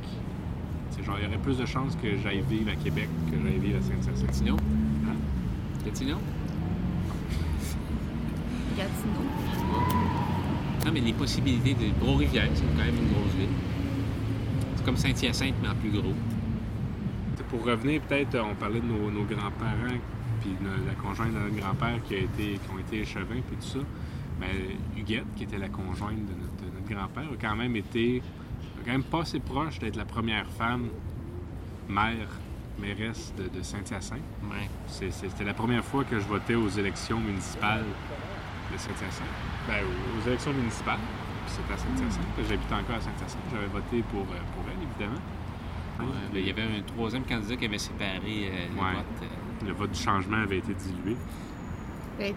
C'est 0.91 1.03
genre, 1.05 1.17
il 1.21 1.25
y 1.25 1.27
aurait 1.27 1.39
plus 1.39 1.59
de 1.59 1.67
chances 1.67 1.97
que 2.01 2.17
j'aille 2.23 2.43
vivre 2.49 2.71
à 2.71 2.77
Québec 2.77 3.09
que 3.31 3.37
j'aille 3.43 3.59
vivre 3.59 3.79
à 3.79 3.83
Saint-Hyacinthe. 3.83 4.61
Gatineau? 5.85 6.19
Gatineau? 8.77 9.25
Non, 10.85 10.93
mais 10.93 11.01
les 11.01 11.13
possibilités 11.13 11.75
de 11.75 11.99
Gros-Rivière, 12.01 12.49
c'est 12.55 12.65
quand 12.77 12.85
même 12.85 12.95
une 12.95 13.13
grosse 13.13 13.35
ville. 13.39 13.49
C'est 14.77 14.85
comme 14.85 14.97
Saint-Hyacinthe, 14.97 15.55
mais 15.63 15.69
en 15.69 15.75
plus 15.75 15.91
gros. 15.91 16.15
Pour 17.51 17.65
revenir, 17.65 18.01
peut-être, 18.03 18.37
on 18.39 18.55
parlait 18.55 18.81
de 18.81 18.87
nos, 18.87 19.11
nos 19.11 19.25
grands-parents, 19.25 19.99
puis 20.41 20.51
de 20.51 20.87
la 20.87 20.95
conjointe 20.95 21.33
de 21.33 21.39
notre 21.39 21.57
grand-père 21.57 22.03
qui, 22.07 22.15
a 22.15 22.19
été, 22.19 22.59
qui 22.59 22.71
ont 22.75 22.79
été 22.79 23.01
échevins, 23.01 23.41
puis 23.47 23.57
tout 23.61 23.79
ça. 23.79 23.79
Mais 24.41 24.77
Huguette, 24.99 25.27
qui 25.37 25.45
était 25.45 25.59
la 25.59 25.69
conjointe 25.69 26.17
de 26.17 26.33
notre, 26.33 26.89
grand-père, 26.89 27.25
a 27.33 27.37
quand 27.41 27.57
même 27.57 27.77
été, 27.77 28.23
a 28.81 28.85
quand 28.85 28.93
même 28.93 29.05
pas 29.05 29.21
assez 29.21 29.41
proche 29.41 29.79
d'être 29.79 29.97
la 29.97 30.05
première 30.05 30.51
femme 30.51 30.89
maire, 31.89 32.29
mairesse 32.79 33.33
de, 33.39 33.45
de 33.57 33.63
Saint-Hyacinthe. 33.63 34.21
Ouais. 34.45 34.69
C'est- 34.87 35.11
c'est- 35.11 35.29
C'était 35.29 35.45
la 35.45 35.55
première 35.55 35.85
fois 35.85 36.05
que 36.05 36.19
je 36.19 36.25
votais 36.27 36.55
aux 36.55 36.69
élections 36.69 37.19
municipales 37.21 37.85
de 38.73 38.79
Saint-Hyacinthe. 38.79 39.27
Ben, 39.69 39.83
aux- 39.85 40.29
élections 40.29 40.53
municipales. 40.53 40.99
C'était 41.47 41.73
à 41.75 41.77
Saint-Hyacinthe. 41.77 42.25
J'habitais 42.49 42.75
encore 42.75 42.97
à 42.97 43.01
Saint-Hyacinthe. 43.01 43.43
J'avais 43.53 43.67
voté 43.67 44.03
pour, 44.11 44.23
euh, 44.23 44.41
pour 44.55 44.65
elle, 44.69 44.83
évidemment. 44.83 45.21
Ouais, 46.01 46.41
il 46.41 46.47
y 46.47 46.51
avait 46.51 46.63
un 46.63 46.83
troisième 46.87 47.23
candidat 47.25 47.55
qui 47.57 47.67
avait 47.67 47.79
séparé 47.79 48.11
euh, 48.27 48.67
le 48.75 48.81
Ouais. 48.83 48.93
vote. 48.95 49.05
euh, 49.23 49.67
Le 49.67 49.73
vote 49.73 49.93
du 49.93 50.01
changement 50.01 50.39
avait 50.39 50.59
été 50.59 50.75
dilué. 50.75 51.17
Elle 52.19 52.35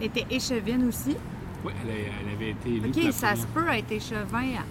était 0.00 0.26
échevine 0.30 0.88
aussi. 0.88 1.14
Oui, 1.64 1.72
elle, 1.84 1.90
elle 1.90 2.34
avait 2.34 2.50
été 2.50 2.68
élue. 2.70 2.88
OK, 2.88 3.12
ça 3.12 3.36
se 3.36 3.46
peut 3.46 3.68
être 3.68 3.92
échevin 3.92 4.62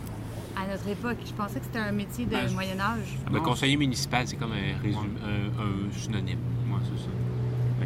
à, 0.62 0.68
notre 0.72 0.88
époque. 0.88 1.18
Je 1.26 1.34
pensais 1.34 1.60
que 1.60 1.66
c'était 1.66 1.80
un 1.80 1.92
métier 1.92 2.26
de 2.26 2.32
Ben, 2.32 2.48
je- 2.48 2.54
Moyen-Âge. 2.54 3.18
Ah, 3.26 3.30
ben, 3.32 3.40
conseiller 3.42 3.78
municipal, 3.78 4.28
c'est 4.28 4.36
comme 4.38 4.52
un, 4.54 4.82
résumé, 4.82 5.08
un, 5.24 5.62
un 5.62 5.92
synonyme. 5.92 6.40
Ouais, 6.70 6.80
c'est 6.84 7.02
ça. 7.04 7.10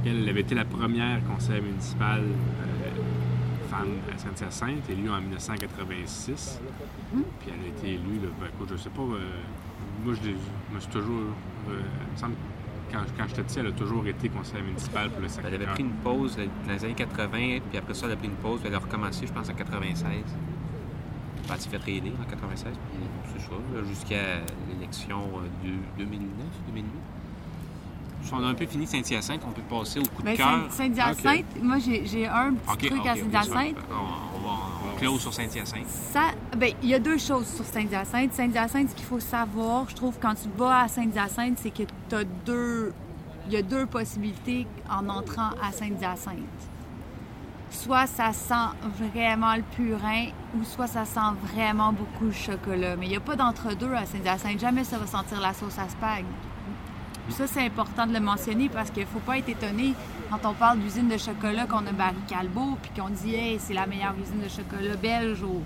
Elle 0.06 0.28
avait 0.30 0.42
été 0.42 0.56
la 0.56 0.66
première 0.66 1.24
conseillère 1.26 1.62
municipale 1.64 2.24
euh, 2.24 3.70
femme 3.70 3.90
à 4.14 4.18
Saint-Hyacinthe, 4.18 4.90
élue 4.90 5.10
en 5.12 5.20
1986. 5.22 6.60
Mhm. 7.14 7.24
Puis 7.40 7.50
elle 7.54 7.66
a 7.66 7.68
été 7.78 7.88
élue, 7.96 8.20
là, 8.24 8.30
ben, 8.40 8.48
écoute, 8.54 8.70
je 8.72 8.78
sais 8.78 8.90
pas, 8.90 9.02
euh, 9.02 9.20
moi 10.06 10.14
je, 10.16 10.30
me 10.76 10.80
suis 10.80 10.90
toujours. 10.92 11.22
euh, 11.70 11.74
il 12.08 12.14
me 12.14 12.18
semble 12.18 12.34
que 12.34 12.94
quand, 12.96 13.04
quand 13.18 13.28
j'étais 13.28 13.44
petit, 13.44 13.60
elle 13.60 13.68
a 13.68 13.72
toujours 13.72 14.06
été 14.08 14.30
conseillère 14.30 14.64
municipale 14.66 15.10
pour 15.10 15.20
le 15.20 15.26
Elle 15.26 15.32
secteur. 15.32 15.54
avait 15.54 15.66
pris 15.66 15.84
une 15.84 15.92
pause 15.92 16.36
dans 16.38 16.74
les 16.74 16.84
années 16.86 16.94
80, 16.94 17.60
puis 17.70 17.78
après 17.78 17.94
ça, 17.94 18.06
elle 18.08 18.14
a 18.14 18.16
pris 18.16 18.28
une 18.28 18.34
pause, 18.36 18.60
puis 18.60 18.70
elle 18.70 18.76
a 18.76 18.80
recommencé, 18.80 19.28
je 19.28 19.34
pense, 19.34 19.50
en 19.50 19.54
96. 19.54 20.16
S'est 21.60 21.70
fait 21.70 21.78
réélire 21.78 22.14
en 22.22 22.30
96, 22.30 22.74
puis 22.74 23.00
c'est 23.34 23.42
ça, 23.42 23.52
là, 23.52 23.84
jusqu'à 23.88 24.40
l'élection 24.74 25.20
euh, 25.20 25.68
de 25.98 26.04
2009, 26.06 26.28
2008. 26.68 26.86
On 28.34 28.44
a 28.44 28.48
un 28.48 28.54
peu 28.54 28.66
fini 28.68 28.86
Saint-Hyacinthe, 28.88 29.42
on 29.48 29.52
peut 29.52 29.62
passer 29.64 30.00
au 30.00 30.04
coup 30.04 30.22
de 30.22 30.28
Ben, 30.28 30.38
cœur. 30.38 30.48
Saint- 30.70 30.94
Saint-Hyacinthe, 30.94 31.46
moi 31.62 31.78
j'ai 31.80 32.28
un 32.28 32.54
petit 32.54 32.88
truc 32.90 33.06
à 33.06 33.16
Saint-Hyacinthe. 33.16 33.76
On, 33.92 34.38
on 34.38 34.48
va 34.48 34.54
on 34.94 34.98
close 35.00 35.20
sur 35.22 35.34
Saint-Hyacinthe. 35.34 35.88
Ben, 36.58 36.72
il 36.84 36.90
y 36.90 36.94
a 36.94 37.00
deux 37.00 37.18
choses 37.18 37.48
sur 37.48 37.66
Saint-Hyacinthe. 37.66 38.32
Saint-Hyacinthe, 38.34 38.92
ce 38.92 38.96
qu'il 38.96 39.06
faut 39.06 39.20
savoir, 39.20 39.90
je 39.90 39.96
trouve, 39.96 40.16
quand 40.22 40.36
tu 40.36 40.48
vas 40.56 40.84
à 40.84 40.88
Saint-Hyacinthe, 40.88 41.58
c'est 41.60 41.72
que 41.72 41.84
tu 42.10 42.16
as 42.16 42.24
deux. 42.46 42.94
Il 43.48 43.54
y 43.54 43.58
a 43.58 43.64
deux 43.64 43.88
possibilités 43.88 44.68
en 44.90 45.10
entrant 45.10 45.50
à 45.62 45.72
Saint-Hyacinthe. 45.72 46.36
Soit 47.72 48.06
ça 48.06 48.34
sent 48.34 48.54
vraiment 49.14 49.56
le 49.56 49.64
purin, 49.64 50.28
ou 50.56 50.64
soit 50.64 50.88
ça 50.88 51.06
sent 51.06 51.20
vraiment 51.54 51.94
beaucoup 51.94 52.26
le 52.26 52.32
chocolat. 52.32 52.96
Mais 52.98 53.08
il 53.08 53.10
n'y 53.10 53.16
a 53.16 53.22
pas 53.22 53.36
d'entre-deux 53.36 53.94
à 53.94 54.06
Saint-Hyacinthe. 54.06 54.60
Jamais 54.60 54.84
ça 54.84 54.98
va 54.98 55.08
sentir 55.08 55.40
la 55.40 55.54
sauce 55.54 55.80
à 55.80 55.88
spag. 55.90 56.26
Puis 57.26 57.34
ça, 57.34 57.48
c'est 57.48 57.66
important 57.66 58.06
de 58.06 58.14
le 58.14 58.20
mentionner 58.20 58.68
parce 58.68 58.92
qu'il 58.92 59.04
ne 59.04 59.08
faut 59.08 59.20
pas 59.20 59.38
être 59.38 59.48
étonné 59.48 59.94
quand 60.30 60.50
on 60.50 60.54
parle 60.54 60.80
d'usine 60.80 61.08
de 61.08 61.18
chocolat 61.18 61.66
qu'on 61.66 61.86
a 61.88 61.92
Barry 61.92 62.16
Calbo, 62.28 62.78
puis 62.82 62.92
qu'on 62.96 63.10
dit, 63.10 63.36
hey, 63.36 63.60
c'est 63.60 63.74
la 63.74 63.88
meilleure 63.88 64.16
usine 64.22 64.42
de 64.42 64.50
chocolat 64.50 64.96
belge 64.96 65.42
au, 65.44 65.62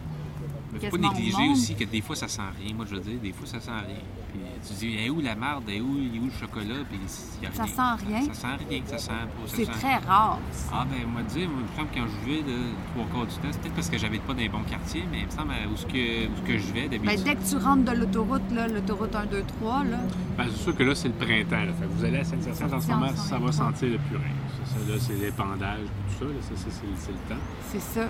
Mais 0.74 0.80
faut 0.80 0.98
pas 0.98 1.10
négliger 1.10 1.50
aussi 1.50 1.76
que 1.76 1.86
des 1.86 2.02
fois 2.02 2.16
ça 2.16 2.28
sent 2.28 2.42
rien. 2.60 2.76
Moi, 2.76 2.86
je 2.88 2.96
veux 2.96 3.02
dire, 3.02 3.20
des 3.20 3.32
fois 3.32 3.48
ça 3.48 3.60
sent 3.60 3.72
rien. 3.72 3.98
Puis 4.36 4.68
tu 4.68 4.74
dis, 4.76 4.98
est 5.06 5.10
où 5.10 5.22
la 5.22 5.36
marde, 5.36 5.70
est 5.70 5.80
où, 5.82 5.98
est 5.98 6.20
où 6.20 6.26
le 6.26 6.32
chocolat, 6.32 6.84
puis 6.90 7.00
il 7.00 7.44
y 7.44 7.48
a 7.48 7.52
Ça 7.52 7.64
rien. 7.64 7.74
sent 7.98 8.06
rien? 8.08 8.22
Ça 8.22 8.34
sent 8.34 8.48
rien, 8.70 8.82
ça 8.86 8.98
sent 8.98 9.12
pas. 9.12 9.28
C'est 9.48 9.66
sent- 9.66 9.72
très 9.72 9.96
rare. 9.98 10.40
Ah, 10.74 10.86
ben, 10.90 11.08
moi, 11.08 11.22
dire, 11.24 11.50
moi, 11.50 11.60
il 11.62 11.72
me 11.72 11.76
semble 11.78 11.90
que 11.90 11.96
quand 12.00 12.08
je 12.08 12.30
vais, 12.30 12.42
là, 12.42 12.58
trois 12.94 13.06
quarts 13.14 13.26
du 13.28 13.36
temps, 13.36 13.48
c'est 13.52 13.62
peut-être 13.62 13.76
parce 13.76 13.90
que 13.90 13.98
j'habite 13.98 14.22
pas 14.24 14.34
dans 14.34 14.40
les 14.40 14.50
bons 14.50 14.64
quartiers, 14.64 15.04
mais 15.12 15.20
il 15.22 15.26
me 15.26 15.32
semble 15.32 15.54
où 15.72 15.78
ce 15.78 15.86
que, 15.86 16.28
où 16.28 16.36
ce 16.38 16.42
que 16.42 16.58
je 16.58 16.74
vais 16.74 16.88
Ben, 16.88 17.02
d'habitude. 17.02 17.24
dès 17.24 17.36
que 17.36 17.50
tu 17.50 17.58
rentres 17.58 17.86
de 17.86 17.92
l'autoroute, 17.98 18.52
là, 18.52 18.68
l'autoroute 18.68 19.16
1, 19.16 19.26
2, 19.28 19.44
3, 19.60 19.84
là, 19.86 19.98
Ben, 20.38 20.46
c'est 20.50 20.64
sûr 20.64 20.76
que 20.76 20.84
là, 20.84 20.96
c'est 20.96 21.08
le 21.08 21.14
printemps. 21.14 21.66
Là. 21.66 21.74
Fait 21.74 21.86
que 21.86 21.92
vous 21.92 22.04
allez 22.06 22.18
à 22.20 22.24
Saint-Hyacinthe 22.24 22.74
en 22.74 22.82
ce 22.82 22.88
moment, 22.88 23.16
ça 23.16 23.38
va 23.40 23.52
sentir 23.52 23.90
le 23.90 23.98
purin. 23.98 24.22
Ça, 24.66 24.74
ça, 24.80 24.92
là, 24.92 24.96
c'est 25.00 25.14
l'épandage, 25.16 25.80
tout 26.10 26.26
ça. 26.26 26.26
Là, 26.26 26.42
ça, 26.42 26.56
ça, 26.56 26.70
c'est, 26.70 26.86
c'est 26.98 27.12
le 27.12 27.18
temps. 27.36 27.42
c'est 27.70 27.82
ça. 27.82 28.08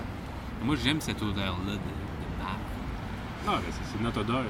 Moi, 0.64 0.74
j'aime 0.82 1.00
cette 1.00 1.22
odeur-là 1.22 1.72
de, 1.74 1.78
Ah, 3.48 3.60
ben, 3.62 3.72
c'est, 3.92 4.02
notre 4.02 4.20
odeur. 4.20 4.42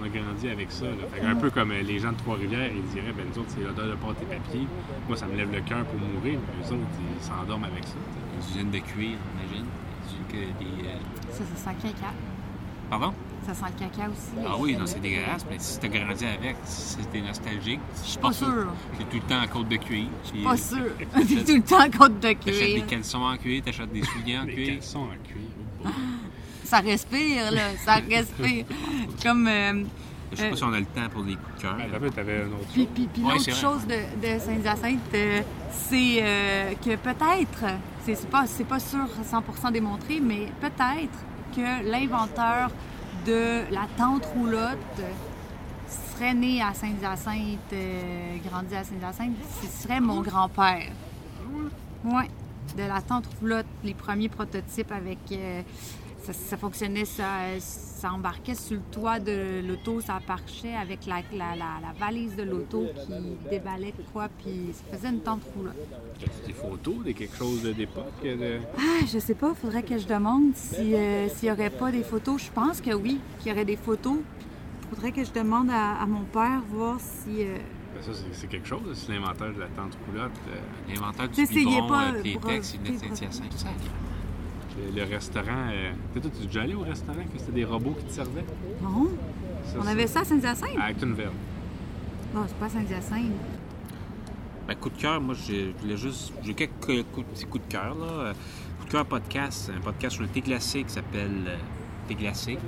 On 0.00 0.04
a 0.04 0.08
grandi 0.08 0.48
avec 0.48 0.70
ça. 0.72 0.86
Là. 0.86 0.92
Fait 1.12 1.20
que 1.20 1.26
un 1.26 1.36
peu 1.36 1.50
comme 1.50 1.70
euh, 1.70 1.82
les 1.82 1.98
gens 2.00 2.12
de 2.12 2.16
Trois-Rivières, 2.16 2.70
ils 2.74 2.82
diraient, 2.94 3.12
ben, 3.12 3.24
nous 3.32 3.38
autres, 3.40 3.50
c'est 3.56 3.62
l'odeur 3.62 3.86
de 3.86 3.94
pâte 3.94 4.16
et 4.22 4.26
papier. 4.34 4.66
Moi, 5.06 5.16
ça 5.16 5.26
me 5.26 5.36
lève 5.36 5.52
le 5.52 5.60
cœur 5.60 5.84
pour 5.84 6.00
mourir, 6.00 6.38
mais 6.40 6.64
eux 6.68 6.72
autres, 6.72 6.86
ils 7.18 7.24
s'endorment 7.24 7.64
avec 7.64 7.84
ça. 7.84 7.94
tu 7.94 8.46
sais. 8.48 8.54
Les 8.54 8.56
usines 8.58 8.70
de 8.70 8.78
cuir, 8.78 9.16
imagine. 9.38 9.66
Les 10.02 10.08
usines 10.10 10.26
que 10.28 10.58
des, 10.58 10.88
euh, 10.88 10.92
Ça, 11.32 11.44
ça 11.44 11.70
sent 11.70 11.76
le 11.82 11.88
caca. 11.90 12.12
Pardon? 12.90 13.14
Ça 13.46 13.54
sent 13.54 13.64
le 13.72 13.78
caca 13.86 14.10
aussi. 14.10 14.46
Ah 14.46 14.56
oui, 14.58 14.76
non, 14.76 14.86
c'est 14.86 15.00
dégueulasse, 15.00 15.46
mais 15.48 15.56
si 15.58 15.78
t'as 15.78 15.88
grandi 15.88 16.24
avec, 16.26 16.56
si 16.64 16.96
t'es 17.12 17.20
nostalgique, 17.20 17.80
Je 18.02 18.08
suis 18.10 18.18
pas 18.18 18.32
sûre. 18.32 18.66
J'ai 18.98 19.04
tout 19.04 19.16
le 19.16 19.20
temps 19.34 19.42
en 19.42 19.46
côte 19.46 19.68
de 19.68 19.76
cuir. 19.76 20.06
puis, 20.32 20.42
Pas 20.42 20.52
euh, 20.54 20.56
sûr. 20.56 20.84
T'es 20.98 21.04
tout 21.44 21.54
le 21.54 21.62
temps 21.62 21.80
en 21.86 21.90
côte 21.90 22.14
de 22.20 22.32
T'achètes 22.32 22.44
des 22.44 22.72
cuir. 22.74 22.86
caleçons 22.86 23.22
en 23.22 23.36
cuir, 23.36 23.62
t'achètes 23.62 23.92
des 23.92 24.02
souliers 24.02 24.38
en 24.38 24.44
Des 24.46 24.54
cuir. 24.54 24.68
caleçons 24.70 25.00
en 25.04 25.06
cuir. 25.26 25.92
Ça 26.68 26.80
respire, 26.80 27.50
là. 27.50 27.62
Ça 27.82 27.94
respire. 27.94 28.66
Comme. 29.22 29.48
euh, 29.48 29.84
Je 30.32 30.36
sais 30.36 30.50
pas 30.50 30.56
si 30.56 30.64
on 30.64 30.72
a 30.74 30.80
le 30.80 30.84
temps 30.84 31.08
pour 31.10 31.22
des 31.24 31.34
coups 31.34 31.56
de 31.56 31.62
cœur. 31.62 31.76
Ben, 31.98 32.10
t'avais 32.10 32.42
un 32.42 32.46
autre 32.48 32.68
Puis, 32.74 32.86
puis, 32.86 33.08
puis 33.10 33.22
Ouais, 33.22 33.32
l'autre 33.34 33.54
chose 33.56 33.86
de, 33.86 33.94
de 33.94 34.38
Saint-Hyacinthe, 34.38 35.00
euh, 35.14 35.40
c'est 35.72 36.18
euh, 36.20 36.72
que 36.74 36.96
peut-être, 36.96 37.64
c'est 38.04 38.14
c'est 38.14 38.28
pas, 38.28 38.46
c'est 38.46 38.64
pas 38.64 38.78
sûr 38.80 39.06
100% 39.24 39.72
démontré, 39.72 40.20
mais 40.20 40.48
peut-être 40.60 41.18
que 41.56 41.90
l'inventeur 41.90 42.70
de 43.26 43.62
la 43.72 43.86
tente 43.96 44.26
roulotte 44.26 44.78
serait 46.12 46.34
né 46.34 46.60
à 46.60 46.74
Saint-Hyacinthe, 46.74 47.72
euh, 47.72 48.36
grandi 48.46 48.74
à 48.76 48.84
Saint-Hyacinthe, 48.84 49.36
ce 49.62 49.82
serait 49.82 50.00
mon 50.00 50.20
grand-père. 50.20 50.92
Oui, 52.04 52.24
de 52.76 52.82
la 52.82 53.00
tente 53.00 53.24
roulotte, 53.40 53.66
les 53.82 53.94
premiers 53.94 54.28
prototypes 54.28 54.92
avec. 54.92 55.18
Euh, 56.18 56.24
ça, 56.24 56.32
ça 56.32 56.56
fonctionnait, 56.56 57.04
ça, 57.04 57.28
ça 57.60 58.12
embarquait 58.12 58.54
sur 58.54 58.76
le 58.76 58.82
toit 58.92 59.18
de 59.20 59.60
l'auto, 59.66 60.00
ça 60.00 60.20
marchait 60.26 60.74
avec 60.74 61.06
la, 61.06 61.16
la, 61.32 61.54
la- 61.56 61.80
la 61.82 61.92
valise 61.98 62.36
de 62.36 62.42
l'auto 62.42 62.86
qui 63.06 63.48
déballait 63.50 63.94
quoi, 64.12 64.28
puis 64.42 64.72
ça 64.72 64.96
faisait 64.96 65.08
une 65.10 65.20
tente 65.20 65.42
roulotte. 65.56 65.74
As-tu 66.22 66.46
des 66.46 66.52
photos 66.52 67.04
de 67.04 67.12
quelque 67.12 67.36
chose 67.36 67.62
de 67.62 67.72
d'époque? 67.72 68.04
De... 68.22 68.58
Ah, 68.76 69.04
je 69.06 69.18
sais 69.18 69.34
pas, 69.34 69.54
faudrait 69.54 69.82
que 69.82 69.98
je 69.98 70.06
demande 70.06 70.52
euh, 70.78 71.28
s'il 71.28 71.48
y 71.48 71.52
aurait 71.52 71.70
pas 71.70 71.90
des 71.92 72.02
photos. 72.02 72.42
Je 72.44 72.50
pense 72.50 72.80
que 72.80 72.92
oui, 72.92 73.20
qu'il 73.38 73.50
y 73.50 73.54
aurait 73.54 73.64
des 73.64 73.76
photos. 73.76 74.18
Faudrait 74.90 75.12
que 75.12 75.22
je 75.24 75.32
demande 75.32 75.70
à, 75.70 76.00
à 76.00 76.06
mon 76.06 76.24
père 76.24 76.62
voir 76.70 76.98
si. 76.98 77.42
euh, 77.42 77.58
Ben, 77.94 78.02
ça, 78.02 78.12
c'est, 78.32 78.46
quelque 78.48 78.66
chose, 78.66 78.80
c'est 78.94 79.12
l'inventaire 79.12 79.52
de 79.52 79.60
la 79.60 79.66
tente 79.68 79.96
roulotte. 80.06 80.32
euh, 80.48 80.92
L'inventeur 80.94 81.28
du 81.28 81.46
biberon, 81.46 81.88
pas 81.88 82.08
euh, 82.12 82.22
les 82.22 82.36
textes, 82.36 82.78
il 82.84 82.92
le, 84.94 84.96
le 85.00 85.04
restaurant. 85.04 85.70
Euh... 85.72 85.92
T'es 86.14 86.20
toi, 86.20 86.30
tu 86.36 86.42
es 86.42 86.46
déjà 86.46 86.62
allé 86.62 86.74
au 86.74 86.80
restaurant 86.82 87.22
que 87.32 87.38
c'était 87.38 87.52
des 87.52 87.64
robots 87.64 87.94
qui 87.98 88.04
te 88.06 88.12
servaient? 88.12 88.44
Non, 88.82 89.08
Ça, 89.66 89.78
on 89.82 89.86
avait 89.86 90.06
ça 90.06 90.20
à 90.20 90.24
Saint-Hyacinthe? 90.24 90.76
À 90.78 90.84
Actonville. 90.84 91.30
Non, 92.34 92.42
c'est 92.46 92.56
pas 92.56 92.66
à 92.66 92.68
Saint-Hyacinthe. 92.70 93.32
Ben, 94.66 94.74
coup 94.74 94.90
de 94.90 94.98
cœur, 94.98 95.20
moi, 95.20 95.34
j'ai- 95.46 95.72
je 95.76 95.82
voulais 95.82 95.96
juste. 95.96 96.32
J'ai 96.42 96.54
quelques 96.54 97.04
coups, 97.12 97.26
petits 97.32 97.46
coups 97.46 97.64
de 97.66 97.72
cœur, 97.72 97.94
là. 97.98 98.32
Coup 98.80 98.86
de 98.86 98.90
cœur 98.90 99.06
podcast, 99.06 99.70
un 99.76 99.80
podcast 99.80 100.14
sur 100.14 100.22
le 100.22 100.28
thé 100.28 100.40
glacé 100.42 100.82
qui 100.84 100.90
s'appelle 100.92 101.44
euh, 101.46 101.56
Thé 102.06 102.14
glacé. 102.14 102.58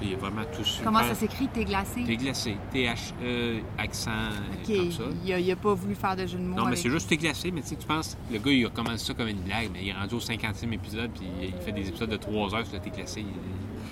Puis 0.00 0.14
vraiment 0.14 0.42
tout 0.56 0.62
super. 0.64 0.84
Comment 0.92 1.02
ça 1.02 1.14
s'écrit, 1.14 1.48
t'es 1.48 1.64
glacé? 1.64 2.04
Thé 2.04 2.16
glacé. 2.16 2.56
T-H-E, 2.70 3.58
accent 3.78 4.10
euh, 4.10 4.62
Ok, 4.70 4.76
comme 4.76 4.90
ça. 4.92 5.02
il 5.24 5.32
a, 5.32 5.38
il 5.40 5.50
a 5.50 5.56
pas 5.56 5.74
voulu 5.74 5.94
faire 5.96 6.14
de 6.14 6.24
jeu 6.26 6.38
de 6.38 6.44
mots. 6.44 6.56
Non, 6.56 6.66
mais 6.66 6.76
c'est 6.76 6.88
juste 6.90 7.08
thé 7.08 7.16
glacé, 7.16 7.50
mais 7.50 7.62
tu 7.62 7.68
sais, 7.68 7.76
tu 7.76 7.86
penses, 7.86 8.16
le 8.32 8.38
gars, 8.38 8.52
il 8.52 8.66
a 8.66 8.70
commencé 8.70 8.98
ça 9.04 9.14
comme 9.14 9.28
une 9.28 9.40
blague, 9.40 9.70
mais 9.72 9.80
il 9.82 9.88
est 9.88 9.92
rendu 9.92 10.14
au 10.14 10.20
50e 10.20 10.72
épisode, 10.72 11.10
puis 11.12 11.26
il 11.42 11.52
fait 11.64 11.72
des 11.72 11.88
épisodes 11.88 12.10
de 12.10 12.16
3 12.16 12.54
heures 12.54 12.64
sur 12.66 12.74
le 12.76 12.80
thé 12.80 12.90
glacé. 12.90 13.20
Il- 13.22 13.26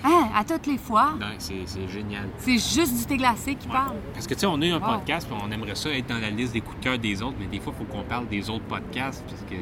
Hein, 0.03 0.27
à 0.35 0.43
toutes 0.43 0.67
les 0.67 0.77
fois, 0.77 1.15
Non, 1.19 1.25
c'est 1.39 1.65
génial. 1.89 2.29
c'est 2.37 2.51
juste 2.59 2.95
du 2.99 3.05
thé 3.05 3.17
glacé 3.17 3.55
qui 3.55 3.67
Ouais. 3.67 3.73
parle. 3.73 3.95
Parce 4.13 4.27
que, 4.27 4.35
tu 4.35 4.41
sais, 4.41 4.45
on 4.45 4.61
a 4.61 4.65
eu 4.65 4.69
un 4.71 4.79
Wow. 4.79 4.99
podcast, 4.99 5.27
puis 5.27 5.37
on 5.43 5.51
aimerait 5.51 5.73
ça 5.73 5.89
être 5.89 6.07
dans 6.07 6.19
la 6.19 6.29
liste 6.29 6.53
des 6.53 6.61
coups 6.61 6.77
de 6.77 6.83
cœur 6.83 6.99
des 6.99 7.21
autres, 7.23 7.35
mais 7.39 7.47
des 7.47 7.59
fois, 7.59 7.73
il 7.75 7.83
faut 7.83 7.91
qu'on 7.91 8.03
parle 8.03 8.27
des 8.27 8.47
autres 8.49 8.65
podcasts, 8.65 9.25
parce 9.27 9.41
que... 9.41 9.55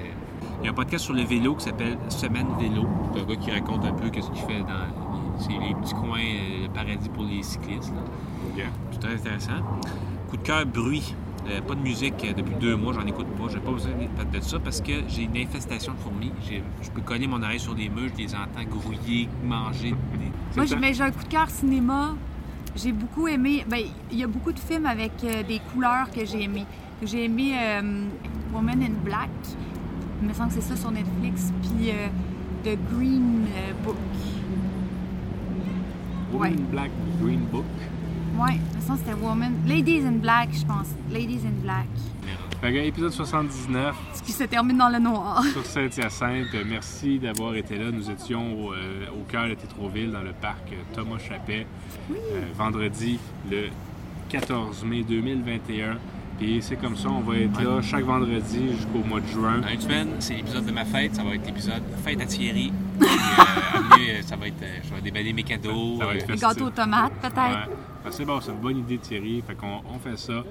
Il 0.62 0.66
y 0.66 0.68
a 0.68 0.72
un 0.72 0.74
podcast 0.74 1.06
sur 1.06 1.14
le 1.14 1.24
vélo 1.24 1.56
qui 1.56 1.64
s'appelle 1.66 1.98
Semaine 2.10 2.48
Vélo. 2.60 2.86
C'est 3.14 3.22
un 3.22 3.26
gars 3.26 3.36
qui 3.36 3.52
raconte 3.52 3.86
un 3.86 3.94
peu 3.94 4.10
qu'est-ce 4.10 4.30
qu'il 4.32 4.42
fait 4.42 4.60
dans 4.62 4.68
c'est 5.39 5.52
les 5.52 5.74
petits 5.76 5.93
coins, 5.93 6.19
euh, 6.19 6.63
le 6.63 6.69
paradis 6.74 7.10
pour 7.10 7.24
les 7.24 7.43
cyclistes. 7.43 7.93
là. 7.93 8.02
Yeah. 8.56 8.67
C'est 8.91 9.00
très 9.00 9.13
intéressant. 9.15 9.62
Coup 10.30 10.38
de 10.38 10.41
cœur, 10.43 10.65
bruit. 10.65 11.13
Euh, 11.48 11.62
pas 11.62 11.76
de 11.76 11.82
musique 11.82 12.15
euh, 12.26 12.34
depuis 12.34 12.56
deux 12.60 12.76
mois, 12.76 12.93
j'en 12.93 13.06
écoute 13.06 13.28
pas. 13.38 13.43
J'ai 13.52 13.60
pas 13.60 13.71
besoin 13.71 13.91
de 13.91 14.38
de 14.38 14.43
ça 14.43 14.58
parce 14.60 14.82
que 14.82 14.93
j'ai 15.08 15.24
une 15.24 15.38
infestation 15.38 15.93
de 15.93 15.98
fourmis. 16.00 16.32
J'ai- 16.48 16.63
Je 16.82 16.89
peux 16.89 17.02
coller 17.02 17.28
mon 17.28 17.41
oreille 17.43 17.60
sur 17.60 17.76
des 17.76 17.88
murs, 17.89 18.10
je 18.17 18.24
les 18.24 18.34
entends 18.34 18.63
grouiller, 18.69 19.30
manger. 19.43 19.91
des- 20.13 20.17
Moi, 20.17 20.32
le 20.56 20.65
j'ai 20.65 20.74
temps. 20.76 20.82
mais 20.82 20.93
j'ai 20.93 21.04
un 21.04 21.12
coup 21.12 21.24
de 21.24 21.28
cœur 21.30 21.50
cinéma. 21.50 22.15
J'ai 22.76 22.91
beaucoup 22.91 23.28
aimé. 23.28 23.63
Ben, 23.69 23.80
il 24.12 24.17
y 24.17 24.24
a 24.24 24.28
beaucoup 24.28 24.52
de 24.52 24.60
films 24.60 24.86
avec 24.88 25.12
euh, 25.24 25.43
des 25.43 25.60
couleurs 25.71 26.10
que 26.10 26.26
j'ai 26.26 26.43
aimé. 26.43 26.65
J'ai 27.04 27.26
aimé 27.26 27.54
euh, 27.58 28.06
Woman 28.54 28.82
in 28.82 28.93
Black. 29.04 29.30
Il 30.21 30.28
me 30.28 30.34
semble 30.34 30.50
que 30.50 30.56
c'est 30.56 30.62
ça 30.62 30.76
sur 30.76 30.91
Netflix. 30.91 31.54
Puis 31.62 31.91
euh, 31.91 32.08
The 32.63 32.78
Green 32.91 33.45
euh, 33.56 33.71
Book. 33.86 33.95
Woman 36.36 36.52
Ouais. 36.54 36.58
Black 36.71 36.91
Green 37.21 37.39
Book. 37.52 37.65
Ouais, 38.38 38.60
semble 38.86 39.00
que 39.00 39.06
c'était 39.06 39.19
Woman. 39.21 39.54
Ladies 39.67 40.06
in 40.06 40.13
Black, 40.19 40.50
je 40.54 40.65
pense. 40.65 40.88
Ladies 41.12 41.41
in 41.45 41.62
Black. 41.63 41.88
Que, 42.62 42.67
épisode 42.67 43.12
79 43.12 43.95
Ce 44.15 44.24
qui 44.24 44.32
se 44.32 44.43
termine 44.45 44.78
dans 44.78 44.89
le 44.89 44.98
noir. 45.00 45.43
sur 45.54 45.63
Saint-Hyacinthe. 45.65 46.48
Euh, 46.56 46.63
Merci 46.67 47.19
d'avoir 47.19 47.54
été 47.56 47.78
là. 47.78 47.91
Nous 47.91 48.10
étions 48.10 48.54
au, 48.67 48.74
euh, 48.74 49.06
au 49.13 49.24
cœur 49.30 49.48
de 49.48 49.54
Tétroville, 49.54 50.12
dans 50.12 50.21
le 50.24 50.32
parc 50.34 50.71
euh, 50.71 50.76
Thomas 50.93 51.19
Chappet, 51.19 51.67
euh, 52.12 52.15
vendredi 52.56 53.19
le 53.50 53.67
14 54.30 54.84
mai 54.84 55.04
2021. 55.04 55.98
Puis 56.38 56.60
c'est 56.62 56.76
comme 56.76 56.98
ça, 56.98 57.10
on 57.10 57.21
va 57.21 57.38
être 57.38 57.62
là 57.63 57.82
chaque 57.82 58.04
vendredi 58.04 58.69
jusqu'au 58.76 59.00
mois 59.08 59.21
de 59.21 59.28
juin. 59.28 59.60
Dans 59.60 59.69
une 59.69 59.80
semaine, 59.82 60.10
c'est 60.19 60.34
l'épisode 60.36 60.65
de 60.65 60.71
ma 60.71 60.84
fête. 60.84 61.15
Ça 61.15 61.24
va 61.24 61.34
être 61.36 61.45
l'épisode 61.45 61.82
fête 62.04 62.19
à 62.21 62.26
Thierry. 62.26 62.74
Puis, 63.00 63.08
euh, 63.10 64.19
euh, 64.19 64.21
ça 64.21 64.36
va 64.36 64.48
être, 64.48 64.62
euh, 64.62 64.80
je 64.84 64.93
vais 64.93 65.02
déballer 65.02 65.32
mes 65.32 65.43
cadeaux. 65.43 65.98
Ça 66.00 66.06
va 66.08 66.15
être 66.15 66.26
festif. 66.28 66.41
Gâteau 66.48 66.65
aux 66.65 66.69
tomates, 66.71 67.13
peut-être. 67.21 67.36
Ouais. 67.38 67.76
Fait 68.04 68.10
que 68.10 68.15
c'est 68.15 68.26
bon, 68.26 68.41
c'est 68.41 68.52
une 68.52 68.58
bonne 68.60 68.78
idée, 68.80 68.98
Thierry. 68.98 69.41
Fait 69.48 69.56
qu'on 69.56 69.82
on 69.93 69.98
fait 69.98 70.17
ça. 70.17 70.43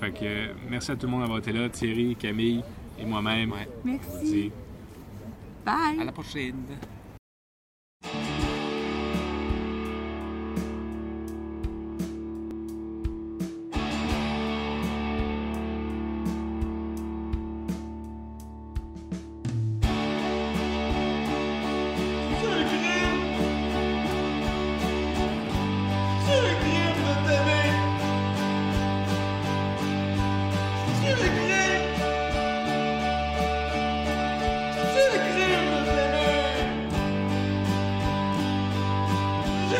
Fait 0.00 0.10
que 0.10 0.18
euh, 0.24 0.46
merci 0.68 0.90
à 0.92 0.96
tout 0.96 1.06
le 1.06 1.12
monde 1.12 1.22
d'avoir 1.22 1.38
été 1.38 1.52
là. 1.52 1.68
Thierry, 1.70 2.14
Camille 2.16 2.62
et 2.98 3.04
moi-même. 3.06 3.52
ouais. 3.52 3.66
On 3.84 3.88
vous 3.88 3.98
Merci. 3.98 4.24
dit 4.32 4.52
Bye. 5.64 6.00
À 6.00 6.04
la 6.04 6.12
prochaine. 6.12 6.54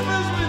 J'ai 0.00 0.39